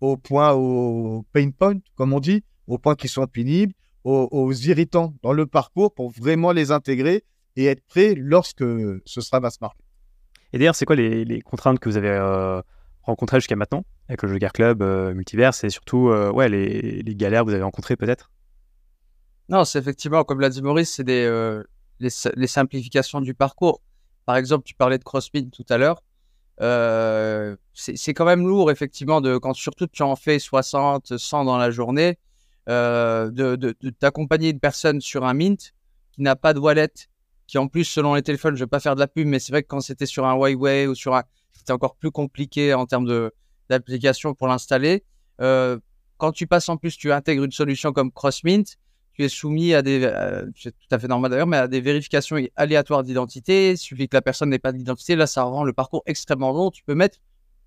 [0.00, 3.72] au point, au pain point, comme on dit, aux points qui sont pénibles,
[4.04, 7.24] aux irritants dans le parcours pour vraiment les intégrer
[7.56, 8.64] et être prêt lorsque
[9.04, 9.84] ce sera mass market.
[10.52, 12.60] Et d'ailleurs, c'est quoi les, les, contraintes que vous avez euh,
[13.02, 17.14] rencontrées jusqu'à maintenant avec le Joker Club, euh, Multiverse et surtout euh, ouais, les, les,
[17.16, 18.30] galères que vous avez rencontrées peut-être?
[19.48, 21.62] Non, c'est effectivement, comme l'a dit Maurice, c'est des, euh,
[22.00, 23.80] les, les, simplifications du parcours.
[24.24, 26.02] Par exemple, tu parlais de CrossFit tout à l'heure.
[26.60, 31.58] Euh, c'est quand même lourd, effectivement, de, quand surtout tu en fais 60, 100 dans
[31.58, 32.18] la journée,
[32.68, 35.74] euh, de, de, de t'accompagner une personne sur un Mint
[36.12, 36.92] qui n'a pas de wallet,
[37.46, 39.52] qui en plus, selon les téléphones, je vais pas faire de la pub, mais c'est
[39.52, 42.86] vrai que quand c'était sur un Huawei ou sur un, c'était encore plus compliqué en
[42.86, 43.32] termes de
[43.68, 45.04] d'application pour l'installer.
[45.40, 45.78] Euh,
[46.18, 48.62] quand tu passes en plus, tu intègres une solution comme CrossMint,
[49.12, 51.80] tu es soumis à des, euh, c'est tout à fait normal d'ailleurs, mais à des
[51.80, 53.72] vérifications aléatoires d'identité.
[53.72, 55.16] Il suffit que la personne n'ait pas d'identité.
[55.16, 56.70] Là, ça rend le parcours extrêmement long.
[56.70, 57.18] Tu peux mettre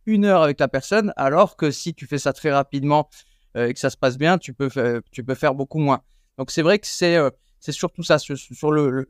[0.05, 3.09] une heure avec la personne, alors que si tu fais ça très rapidement
[3.57, 4.69] euh, et que ça se passe bien, tu peux,
[5.11, 6.01] tu peux faire beaucoup moins.
[6.37, 7.17] Donc, c'est vrai que c'est,
[7.59, 9.07] c'est surtout ça, sur, le,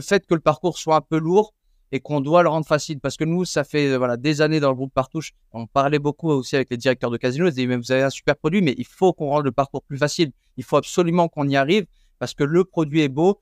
[0.00, 1.54] fait que le parcours soit un peu lourd
[1.92, 4.58] et qu'on doit le rendre facile parce que nous, ça fait euh, voilà des années
[4.58, 7.66] dans le groupe Partouche, on parlait beaucoup aussi avec les directeurs de casino, ils disaient
[7.66, 10.32] mais vous avez un super produit, mais il faut qu'on rende le parcours plus facile.
[10.56, 11.86] Il faut absolument qu'on y arrive
[12.18, 13.40] parce que le produit est beau,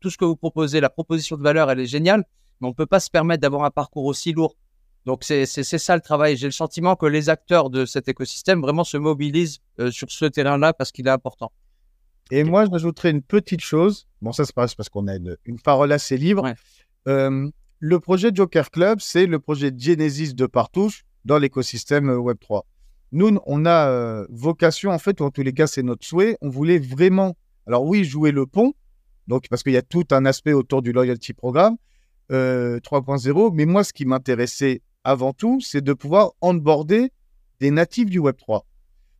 [0.00, 2.24] tout ce que vous proposez, la proposition de valeur, elle est géniale,
[2.60, 4.56] mais on peut pas se permettre d'avoir un parcours aussi lourd.
[5.06, 6.36] Donc c'est ça le travail.
[6.36, 10.26] J'ai le sentiment que les acteurs de cet écosystème vraiment se mobilisent euh, sur ce
[10.26, 11.50] terrain-là parce qu'il est important.
[12.30, 14.06] Et moi, je m'ajouterais une petite chose.
[14.20, 16.42] Bon, ça se passe parce qu'on a une, une, parole assez libre.
[16.42, 16.54] Ouais.
[17.06, 22.62] Euh, le projet Joker Club, c'est le projet Genesis de Partouche dans l'écosystème Web3.
[23.12, 26.36] Nous, on a euh, vocation, en fait, ou en tous les cas, c'est notre souhait.
[26.42, 27.36] On voulait vraiment,
[27.66, 28.74] alors oui, jouer le pont,
[29.26, 31.76] donc parce qu'il y a tout un aspect autour du loyalty programme
[32.32, 33.52] euh, 3.0.
[33.54, 37.10] Mais moi, ce qui m'intéressait avant tout, c'est de pouvoir onboarder
[37.60, 38.62] des natifs du Web3.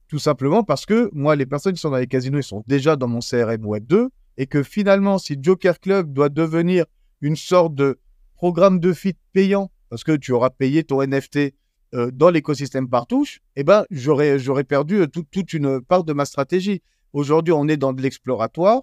[0.08, 2.96] Tout simplement parce que moi, les personnes qui sont dans les casinos, ils sont déjà
[2.96, 6.86] dans mon CRM Web2 et que finalement, si Joker Club doit devenir
[7.20, 7.98] une sorte de
[8.36, 11.54] programme de fit payant, parce que tu auras payé ton NFT
[11.94, 16.24] euh, dans l'écosystème Partouche, eh ben, j'aurais, perdu euh, tout, toute une part de ma
[16.24, 16.82] stratégie.
[17.12, 18.82] Aujourd'hui, on est dans de l'exploratoire.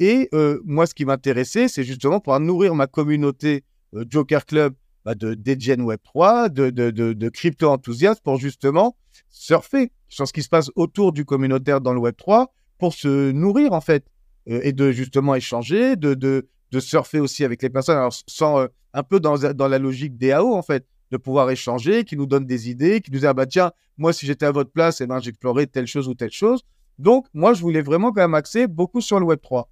[0.00, 4.74] Et euh, moi, ce qui m'intéressait, c'est justement pour nourrir ma communauté Joker Club
[5.08, 8.94] bah, de DGen Web3, de, de, de, de crypto-enthousiastes, pour justement
[9.30, 13.72] surfer sur ce qui se passe autour du communautaire dans le Web3, pour se nourrir,
[13.72, 14.04] en fait,
[14.50, 18.58] euh, et de justement échanger, de, de, de surfer aussi avec les personnes, alors sans,
[18.58, 20.86] euh, un peu dans, dans la logique DAO en fait.
[21.10, 24.12] de pouvoir échanger, qui nous donne des idées, qui nous dit ah bah tiens, moi
[24.12, 26.60] si j'étais à votre place, eh ben j'explorerais telle chose ou telle chose.
[26.98, 29.70] Donc moi je voulais vraiment quand même axer beaucoup sur le Web 3.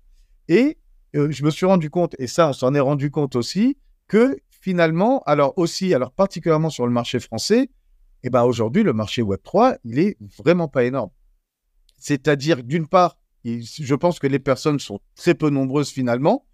[0.48, 0.78] Et
[1.14, 3.76] euh, je me suis rendu compte, et ça on s'en est rendu compte aussi,
[4.08, 7.70] que finalement, alors aussi, alors particulièrement sur le marché français,
[8.24, 11.10] eh ben aujourd'hui le marché Web 3, il est vraiment pas énorme.
[11.98, 16.48] C'est-à-dire d'une part, je pense que les personnes sont très peu nombreuses finalement,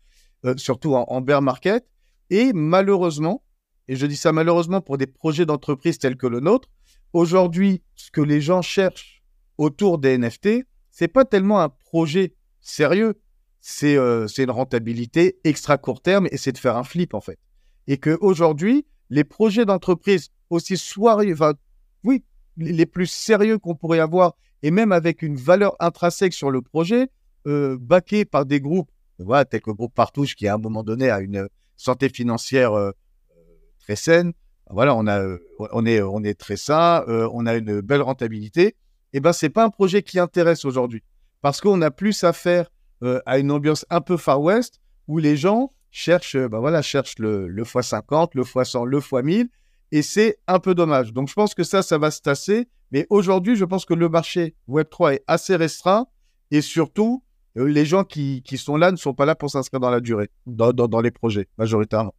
[0.44, 1.86] euh, surtout en bear market,
[2.28, 3.42] et malheureusement,
[3.88, 6.68] et je dis ça malheureusement pour des projets d'entreprise tels que le nôtre,
[7.14, 9.22] aujourd'hui, ce que les gens cherchent
[9.56, 13.22] autour des NFT, c'est pas tellement un projet sérieux,
[13.62, 17.38] c'est euh, une rentabilité extra court terme et c'est de faire un flip en fait.
[17.86, 21.54] Et que aujourd'hui, les projets d'entreprise aussi soirées, enfin,
[22.04, 22.24] oui,
[22.56, 27.08] les plus sérieux qu'on pourrait avoir et même avec une valeur intrinsèque sur le projet,
[27.46, 27.76] euh,
[28.30, 31.20] par des groupes, voilà, tels que le groupe Partouche qui à un moment donné a
[31.20, 32.92] une santé financière euh,
[33.80, 34.32] très saine.
[34.70, 38.02] Voilà, on, a, euh, on, est, on est très sain, euh, on a une belle
[38.02, 38.68] rentabilité.
[39.14, 41.02] Et eh ben, c'est pas un projet qui intéresse aujourd'hui
[41.42, 42.70] parce qu'on a plus à faire
[43.02, 47.18] euh, à une ambiance un peu Far West où les gens cherchent, ben voilà, cherchent
[47.20, 49.48] le, le x50, le x100, le x1000
[49.92, 51.12] et c'est un peu dommage.
[51.12, 52.68] Donc je pense que ça, ça va se tasser.
[52.90, 56.06] Mais aujourd'hui, je pense que le marché Web3 est assez restreint
[56.50, 57.22] et surtout,
[57.54, 60.30] les gens qui, qui, sont là ne sont pas là pour s'inscrire dans la durée,
[60.46, 62.14] dans, dans, les projets, majoritairement.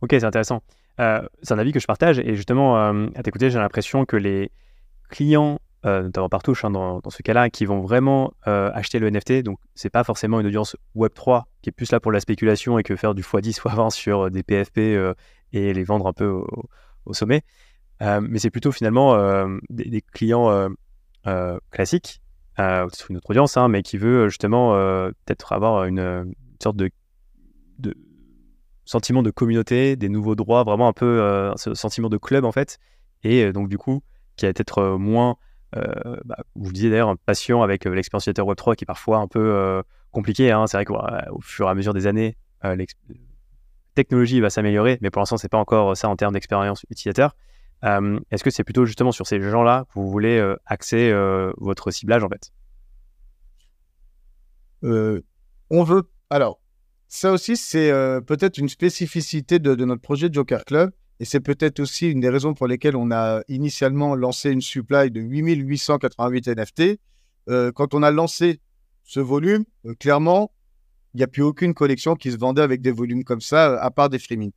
[0.00, 0.62] Ok, c'est intéressant.
[1.00, 4.16] Euh, c'est un avis que je partage et justement, euh, à t'écouter, j'ai l'impression que
[4.16, 4.50] les
[5.10, 9.42] clients, euh, notamment par touche, hein, dans, ce cas-là, qui vont vraiment acheter le NFT,
[9.42, 12.82] donc c'est pas forcément une audience Web3 qui est plus là pour la spéculation et
[12.82, 14.78] que faire du x10 x20 sur des PFP
[15.52, 16.42] et les vendre un peu
[17.04, 17.42] au, sommet,
[18.00, 19.16] mais c'est plutôt finalement
[19.70, 20.68] des, clients
[21.70, 22.20] classiques,
[22.56, 24.72] c'est une autre audience, hein, mais qui veut justement
[25.24, 26.90] peut-être avoir une, sorte de,
[28.86, 32.52] sentiment de communauté, des nouveaux droits, vraiment un peu euh, ce sentiment de club en
[32.52, 32.78] fait.
[33.22, 34.02] Et euh, donc du coup,
[34.36, 35.36] qui a peut-être euh, moins,
[36.24, 40.50] bah, vous disiez d'ailleurs, patient avec l'expérience utilisateur Web3 qui est parfois un peu compliqué.
[40.50, 40.66] Hein.
[40.66, 42.76] C'est vrai qu'au fur et à mesure des années, la
[43.94, 47.36] technologie va s'améliorer, mais pour l'instant, c'est pas encore ça en termes d'expérience utilisateur.
[47.82, 51.12] Est-ce que c'est plutôt justement sur ces gens-là que vous voulez axer
[51.58, 52.52] votre ciblage en fait?
[55.70, 56.08] On veut.
[56.30, 56.60] Alors,
[57.08, 60.92] ça aussi, c'est euh, peut-être une spécificité de, notre projet Joker Club.
[61.20, 65.10] Et c'est peut-être aussi une des raisons pour lesquelles on a initialement lancé une supply
[65.10, 67.00] de 8888 NFT.
[67.48, 68.60] Euh, quand on a lancé
[69.04, 70.52] ce volume, euh, clairement,
[71.14, 73.90] il n'y a plus aucune collection qui se vendait avec des volumes comme ça, à
[73.90, 74.52] part des free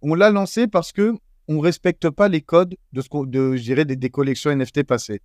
[0.00, 1.14] on l'a lancé parce que
[1.48, 5.22] on respecte pas les codes de je dirais, des, collections NFT passées.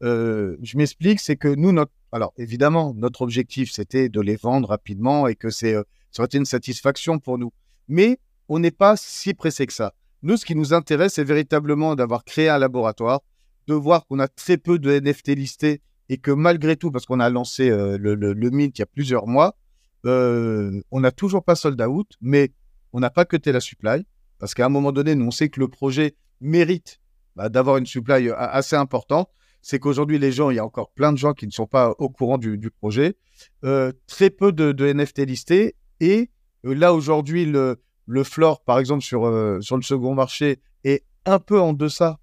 [0.00, 1.72] je m'explique, c'est que nous,
[2.12, 6.26] alors, évidemment, notre objectif, c'était de les vendre rapidement et que c'est, euh, ça aurait
[6.26, 7.52] été une satisfaction pour nous.
[7.88, 8.18] Mais
[8.52, 9.94] on n'est pas si pressé que ça.
[10.22, 13.20] Nous, ce qui nous intéresse, c'est véritablement d'avoir créé un laboratoire,
[13.66, 17.20] de voir qu'on a très peu de NFT listés et que malgré tout, parce qu'on
[17.20, 19.56] a lancé euh, le, le, Mint il y a plusieurs mois,
[20.04, 22.52] euh, on n'a toujours pas sold out, mais
[22.92, 24.06] on n'a pas cuté la supply,
[24.38, 27.00] parce qu'à un moment donné, nous, on sait que le projet mérite
[27.36, 29.28] bah, d'avoir une supply assez importante
[29.62, 31.94] c'est qu'aujourd'hui, les gens, il y a encore plein de gens qui ne sont pas
[31.98, 33.16] au courant du, projet.
[33.64, 35.76] Euh, très peu de, NFT listés.
[36.00, 36.30] Et
[36.66, 41.04] euh, là, aujourd'hui, le, le floor, par exemple, sur, euh, sur le second marché, est
[41.24, 42.18] un peu en deçà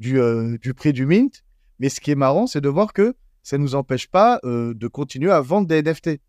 [0.00, 0.20] du,
[0.60, 1.42] du prix du mint.
[1.78, 4.86] Mais ce qui est marrant, c'est de voir que ça ne nous empêche pas de
[4.86, 6.20] continuer à vendre des NFT.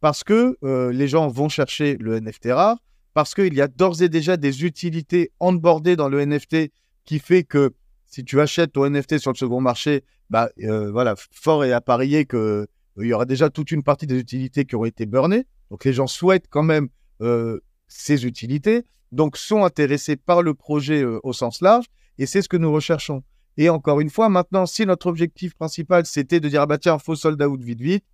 [0.00, 0.56] Parce que
[0.90, 2.78] les gens vont chercher le NFT rare,
[3.14, 6.70] parce qu'il y a d'ores et déjà des utilités onboardées dans le NFT
[7.04, 7.72] qui fait que
[8.06, 11.80] si tu achètes ton NFT sur le second marché, bah, euh, voilà, fort est à
[11.80, 12.66] parier qu'il euh,
[12.98, 15.46] il y aura déjà toute une partie des utilités qui auront été burnées.
[15.70, 16.88] Donc les gens souhaitent quand même
[17.22, 17.58] euh,
[17.96, 21.86] ces utilités, donc sont intéressés par le projet au sens large,
[22.18, 23.22] et c'est ce que nous recherchons.
[23.56, 26.98] Et encore une fois, maintenant, si notre objectif principal c'était de dire ah bah tiens,
[26.98, 28.04] faux sold out vite vite,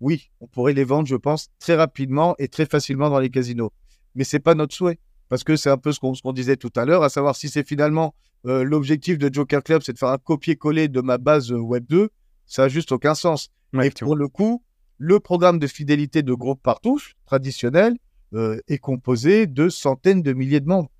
[0.00, 3.72] oui, on pourrait les vendre, je pense, très rapidement et très facilement dans les casinos.
[4.14, 6.84] Mais c'est pas notre souhait parce que c'est un peu ce qu'on disait tout à
[6.84, 8.14] l'heure, à savoir si c'est finalement
[8.46, 11.84] euh, l'objectif de Joker Club, c'est de faire un copier-coller de ma base euh, Web
[11.88, 12.10] 2,
[12.46, 13.50] ça n'a juste aucun sens.
[13.82, 14.62] et pour le coup,
[14.98, 17.96] le programme de fidélité de groupe Partouche, traditionnel,
[18.34, 20.90] euh, est composé de centaines de milliers de membres.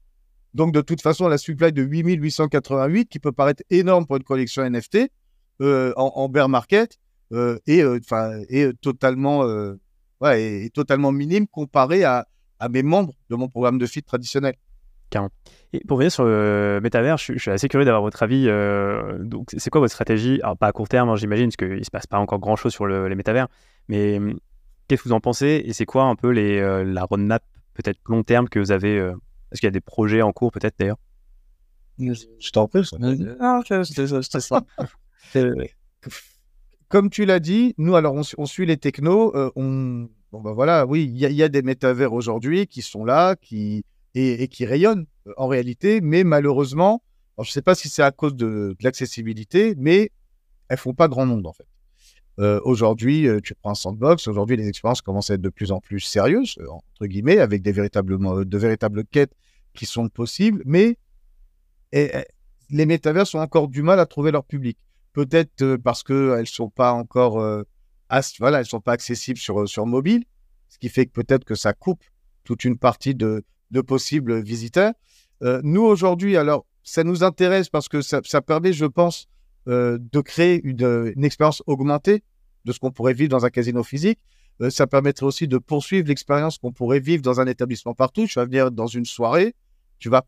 [0.55, 4.69] Donc, de toute façon, la supply de 8888, qui peut paraître énorme pour une collection
[4.69, 5.11] NFT
[5.61, 6.99] en, bear market,
[7.67, 7.85] est,
[8.49, 9.45] est, totalement,
[10.23, 12.27] est, totalement minime comparé à,
[12.59, 14.55] à mes membres de mon programme de feed traditionnel.
[15.73, 18.47] Et pour venir sur le métavers, je, suis assez curieux d'avoir votre avis.
[18.49, 20.41] Euh, donc, c'est quoi votre stratégie?
[20.43, 22.73] Alors, pas à court terme, hein, j'imagine, parce qu'il ne se passe pas encore grand-chose
[22.73, 23.49] sur les métavers.
[23.89, 24.39] Mais hum,
[24.87, 27.43] qu'est-ce que vous en pensez Et c'est quoi un peu les, euh, la roadmap
[27.75, 29.13] peut-être long terme que vous avez euh,
[29.53, 30.99] Est-ce qu'il y a des projets en cours peut-être d'ailleurs?
[31.99, 32.83] Je t'en prie.
[36.89, 39.33] Comme tu l'as dit, nous alors on, suit les technos.
[39.57, 43.85] on, bon ben voilà, oui, il y, a des métavers aujourd'hui qui sont là, qui
[44.15, 45.07] et, qui rayonnent
[45.37, 47.03] en réalité, mais malheureusement,
[47.39, 50.11] je ne sais pas si c'est à cause de, de l'accessibilité, mais
[50.69, 51.67] elles font pas grand monde en fait.
[52.39, 54.29] Euh, aujourd'hui, euh, tu prends sandbox.
[54.29, 57.63] Aujourd'hui, les expériences commencent à être de plus en plus sérieuses, euh, entre guillemets, avec
[57.63, 59.33] des véritables, de véritables quêtes
[59.75, 60.63] qui sont possibles.
[60.67, 60.99] Mais
[61.93, 64.77] les métavers ont encore du mal à trouver leur public.
[65.15, 67.43] Peut-être parce qu'elles sont pas encore,
[68.39, 70.25] voilà, elles sont pas accessibles sur, sur mobile,
[70.69, 72.03] ce qui fait que peut-être que ça coupe
[72.45, 74.93] toute une partie de, de possibles visiteurs.
[75.41, 79.27] nous aujourd'hui, alors, ça nous intéresse parce que ça permet, je pense,
[79.69, 82.23] euh, de créer une, expérience augmentée
[82.65, 84.21] de ce qu'on pourrait vivre dans un casino physique.
[84.61, 88.29] Euh, ça permettrait aussi de poursuivre l'expérience qu'on pourrait vivre dans un établissement partout.
[88.29, 89.57] Tu vas venir dans une soirée,
[89.99, 90.25] tu vas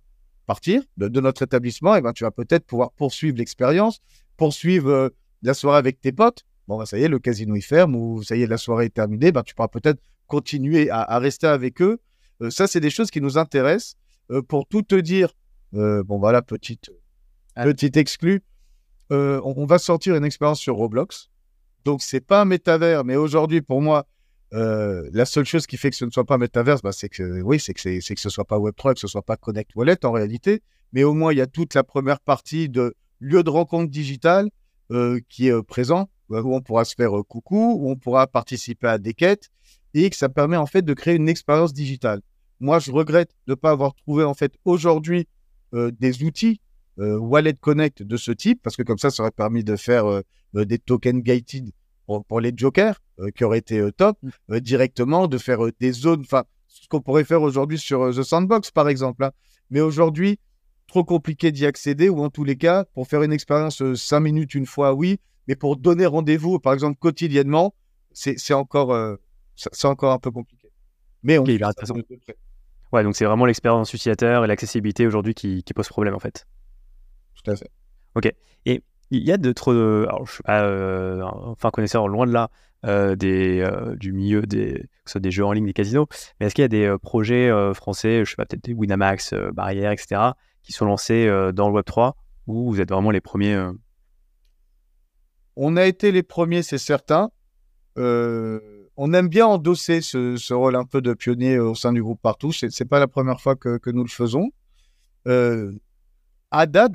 [0.46, 4.00] partir de, notre établissement, et ben tu vas peut-être pouvoir poursuivre l'expérience,
[4.36, 5.08] poursuivre euh,
[5.42, 6.42] la soirée avec tes potes.
[6.66, 8.86] Bon, ben, ça y est, le casino il ferme ou ça y est, la soirée
[8.86, 9.30] est terminée.
[9.30, 12.00] Ben, tu pourras peut-être continuer à, rester avec eux.
[12.50, 13.94] ça, c'est des choses qui nous intéressent.
[14.48, 15.32] pour tout te dire,
[15.72, 16.90] bon voilà, petite,
[17.54, 18.42] petite exclue.
[19.10, 21.30] Euh, on, va sortir une expérience sur Roblox.
[21.84, 24.06] Donc, c'est pas un métavers, mais aujourd'hui, pour moi,
[24.52, 27.08] euh, la seule chose qui fait que ce ne soit pas un métavers, bah, c'est
[27.08, 30.12] que oui, c'est que ce soit pas Web3, que ce soit pas Connect Wallet en
[30.12, 30.62] réalité.
[30.92, 34.50] Mais au moins, il y a toute la première partie de lieu de rencontre digital
[34.90, 38.98] euh, qui est présent, où on pourra se faire coucou, où on pourra participer à
[38.98, 39.50] des quêtes,
[39.94, 42.20] et que ça permet en fait de créer une expérience digitale.
[42.60, 45.26] Moi, je regrette de ne pas avoir trouvé en fait aujourd'hui
[45.72, 46.67] des outils euh,
[46.98, 50.22] Wallet Connect de ce type, parce que comme ça, ça aurait permis de faire euh,
[50.56, 51.70] euh, des tokens gated
[52.06, 52.98] pour, les jokers,
[53.34, 54.16] qui aurait été top,
[54.48, 54.60] mm.
[54.60, 58.88] directement, de faire des zones, enfin, ce qu'on pourrait faire aujourd'hui sur The Sandbox, par
[58.88, 59.24] exemple.
[59.24, 59.30] Hein.
[59.68, 60.38] Mais aujourd'hui,
[60.86, 64.54] trop compliqué d'y accéder, ou en tous les cas, pour faire une expérience 5 minutes
[64.54, 67.74] une fois, oui, mais pour donner rendez-vous, par exemple, quotidiennement,
[68.12, 69.18] c'est encore,
[69.54, 70.70] c'est encore un peu compliqué.
[71.22, 71.58] Mais on okay,
[72.92, 76.46] Ouais, donc c'est vraiment l'expérience utilisateur et l'accessibilité aujourd'hui qui, qui pose problème en fait.
[77.42, 77.70] Tout à fait.
[78.14, 78.32] Ok.
[78.66, 79.74] Et il y a d'autres.
[80.08, 82.50] Alors, je suis pas euh, enfin connaisseur loin de là
[82.84, 86.06] euh, des, euh, du milieu des, que ce soit des jeux en ligne, des casinos.
[86.38, 89.92] Mais est-ce qu'il y a des projets français, je sais pas, peut-être des Winamax, Barrière,
[89.92, 90.20] etc.,
[90.62, 92.16] qui sont lancés dans le Web 3
[92.46, 93.70] ou vous êtes vraiment les premiers
[95.56, 97.30] On a été les premiers, c'est certain.
[97.96, 102.52] on aime bien endosser ce, rôle un peu de pionnier au sein du groupe Partout.
[102.52, 104.50] C'est, n'est pas la première fois que, que nous le faisons
[106.50, 106.92] à date,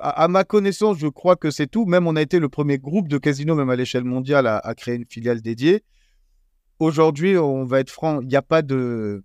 [0.00, 1.84] à, ma connaissance, je crois que c'est tout.
[1.84, 4.94] Même on a été le premier groupe de casinos, même à l'échelle mondiale, à, créer
[4.94, 5.84] une filiale dédiée.
[6.78, 9.24] Aujourd'hui, on va être franc, il n'y a pas de.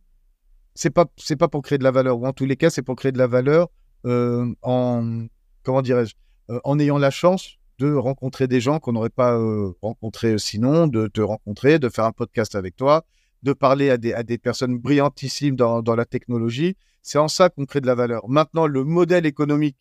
[0.76, 2.82] C'est pas, c'est pas pour créer de la valeur, ou en tous les cas, c'est
[2.82, 3.70] pour créer de la valeur
[4.06, 5.28] euh, en.
[5.64, 6.16] Comment dirais-je
[6.50, 10.88] euh, En ayant la chance de rencontrer des gens qu'on n'aurait pas euh, rencontrés sinon,
[10.88, 13.06] de te rencontrer, de faire un podcast avec toi,
[13.44, 16.76] de parler à des, à des personnes brillantissimes dans, dans la technologie.
[17.04, 18.28] C'est en ça qu'on crée de la valeur.
[18.30, 19.78] Maintenant, le modèle économique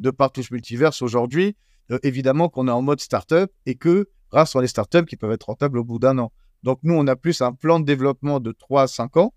[0.00, 1.56] de Partouche Multiverse aujourd'hui,
[1.92, 5.30] euh, évidemment qu'on est en mode startup et que grâce à les startups qui peuvent
[5.30, 6.32] être rentables au bout d'un an.
[6.64, 9.32] Donc nous, on a plus un plan de développement de 3 à 5 ans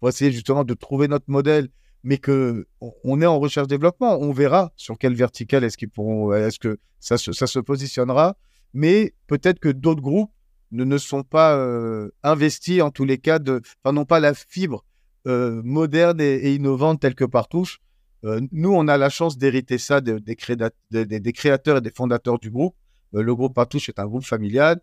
[0.00, 1.68] pour essayer justement de trouver notre modèle,
[2.02, 2.66] mais que
[3.04, 4.18] on est en recherche-développement.
[4.20, 8.36] On verra sur quelle verticale est-ce est-ce que ça se, positionnera.
[8.72, 10.32] Mais peut-être que d'autres groupes
[10.72, 14.84] ne, sont pas euh, investis en tous les cas, de, n'ont pas la fibre
[15.26, 17.80] moderne et, innovante telle que Partouche.
[18.24, 22.74] Euh, nous, on a la chance d'hériter ça des, créateurs et des fondateurs du groupe.
[23.14, 24.80] Euh, le groupe Partouche est un groupe familial.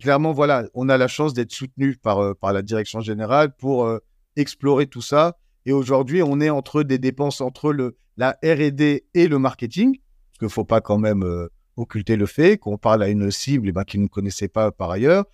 [0.00, 3.86] clairement, voilà, on a la chance d'être soutenu par, la direction générale pour
[4.36, 5.36] explorer tout ça.
[5.66, 10.46] Et aujourd'hui, on est entre des dépenses entre la R&D et le marketing, parce qu'il
[10.46, 11.24] ne faut pas quand même
[11.76, 14.90] occulter le fait qu'on parle à une cible eh ben, qui ne connaissait pas par
[14.90, 15.24] ailleurs.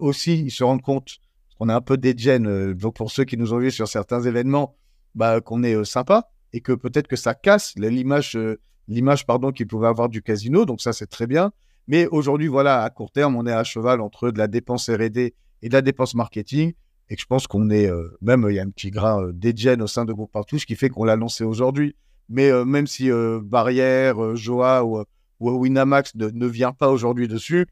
[0.00, 1.18] aussi, ils se rendent compte
[1.60, 2.46] on a un peu des gènes.
[2.46, 4.76] Euh, donc pour ceux qui nous ont vus sur certains événements,
[5.14, 9.52] bah, qu'on est euh, sympa et que peut-être que ça casse l'image, euh, l'image pardon
[9.52, 10.64] qu'ils pouvaient avoir du casino.
[10.64, 11.52] Donc ça c'est très bien.
[11.88, 15.34] Mais aujourd'hui voilà, à court terme, on est à cheval entre de la dépense R&D
[15.62, 16.72] et de la dépense marketing.
[17.08, 17.88] Et je pense qu'on est
[18.20, 20.88] même il y a un petit grain gènes au sein de Groupe Partouche qui fait
[20.88, 21.94] qu'on l'a lancé aujourd'hui.
[22.28, 23.08] Mais même si
[23.44, 25.04] Barrière, Joa ou,
[25.38, 27.68] Winamax ne, vient pas aujourd'hui dessus,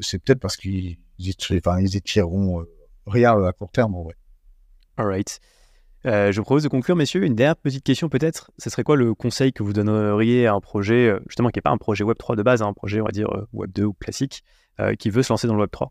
[0.00, 0.96] c'est peut-être parce qu'ils
[1.58, 2.64] enfin, ils étireront
[3.06, 4.14] rien euh, à court terme en vrai.
[4.96, 5.40] All right.
[6.06, 7.24] Euh, je vous propose de conclure, messieurs.
[7.24, 8.50] Une dernière petite question peut-être.
[8.58, 11.62] Ce serait quoi le conseil que vous donneriez à un projet, euh, justement, qui n'est
[11.62, 14.42] pas un projet Web3 de base, hein, un projet, on va dire, Web2 ou classique,
[14.98, 15.90] qui veut se lancer dans le Web3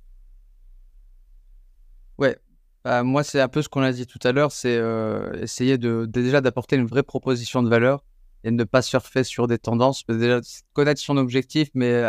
[2.20, 2.38] Ouais.
[2.84, 5.78] bah, Moi, c'est un peu ce qu'on a dit tout à l'heure, c'est euh, essayer
[5.78, 8.04] de, déjà d'apporter une vraie proposition de valeur
[8.44, 10.06] et ne pas surfer sur des tendances.
[10.08, 10.42] Déjà,
[10.74, 12.04] connaître son objectif, mais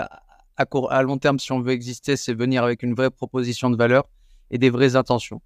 [0.57, 3.71] à, court, à long terme, si on veut exister, c'est venir avec une vraie proposition
[3.71, 4.09] de valeur
[4.51, 5.41] et des vraies intentions.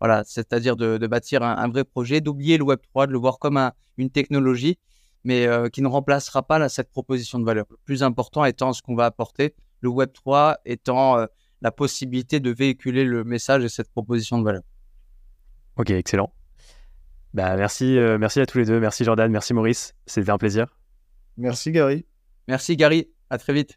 [0.00, 3.58] Voilà, c'est-à-dire de, bâtir un, vrai projet, d'oublier le Web 3, de le voir comme
[3.96, 4.78] une technologie,
[5.24, 7.66] mais euh, qui ne remplacera pas cette proposition de valeur.
[7.70, 11.26] Le plus important étant ce qu'on va apporter, le Web 3 étant euh,
[11.62, 14.62] la possibilité de véhiculer le message et cette proposition de valeur.
[15.76, 16.32] Ok, excellent.
[17.34, 18.80] Bah, merci, euh, merci à tous les deux.
[18.80, 19.94] Merci Jordan, merci Maurice.
[20.06, 20.78] C'était un plaisir.
[21.36, 22.06] Merci Gary.
[22.46, 23.10] Merci Gary.
[23.30, 23.76] À très vite.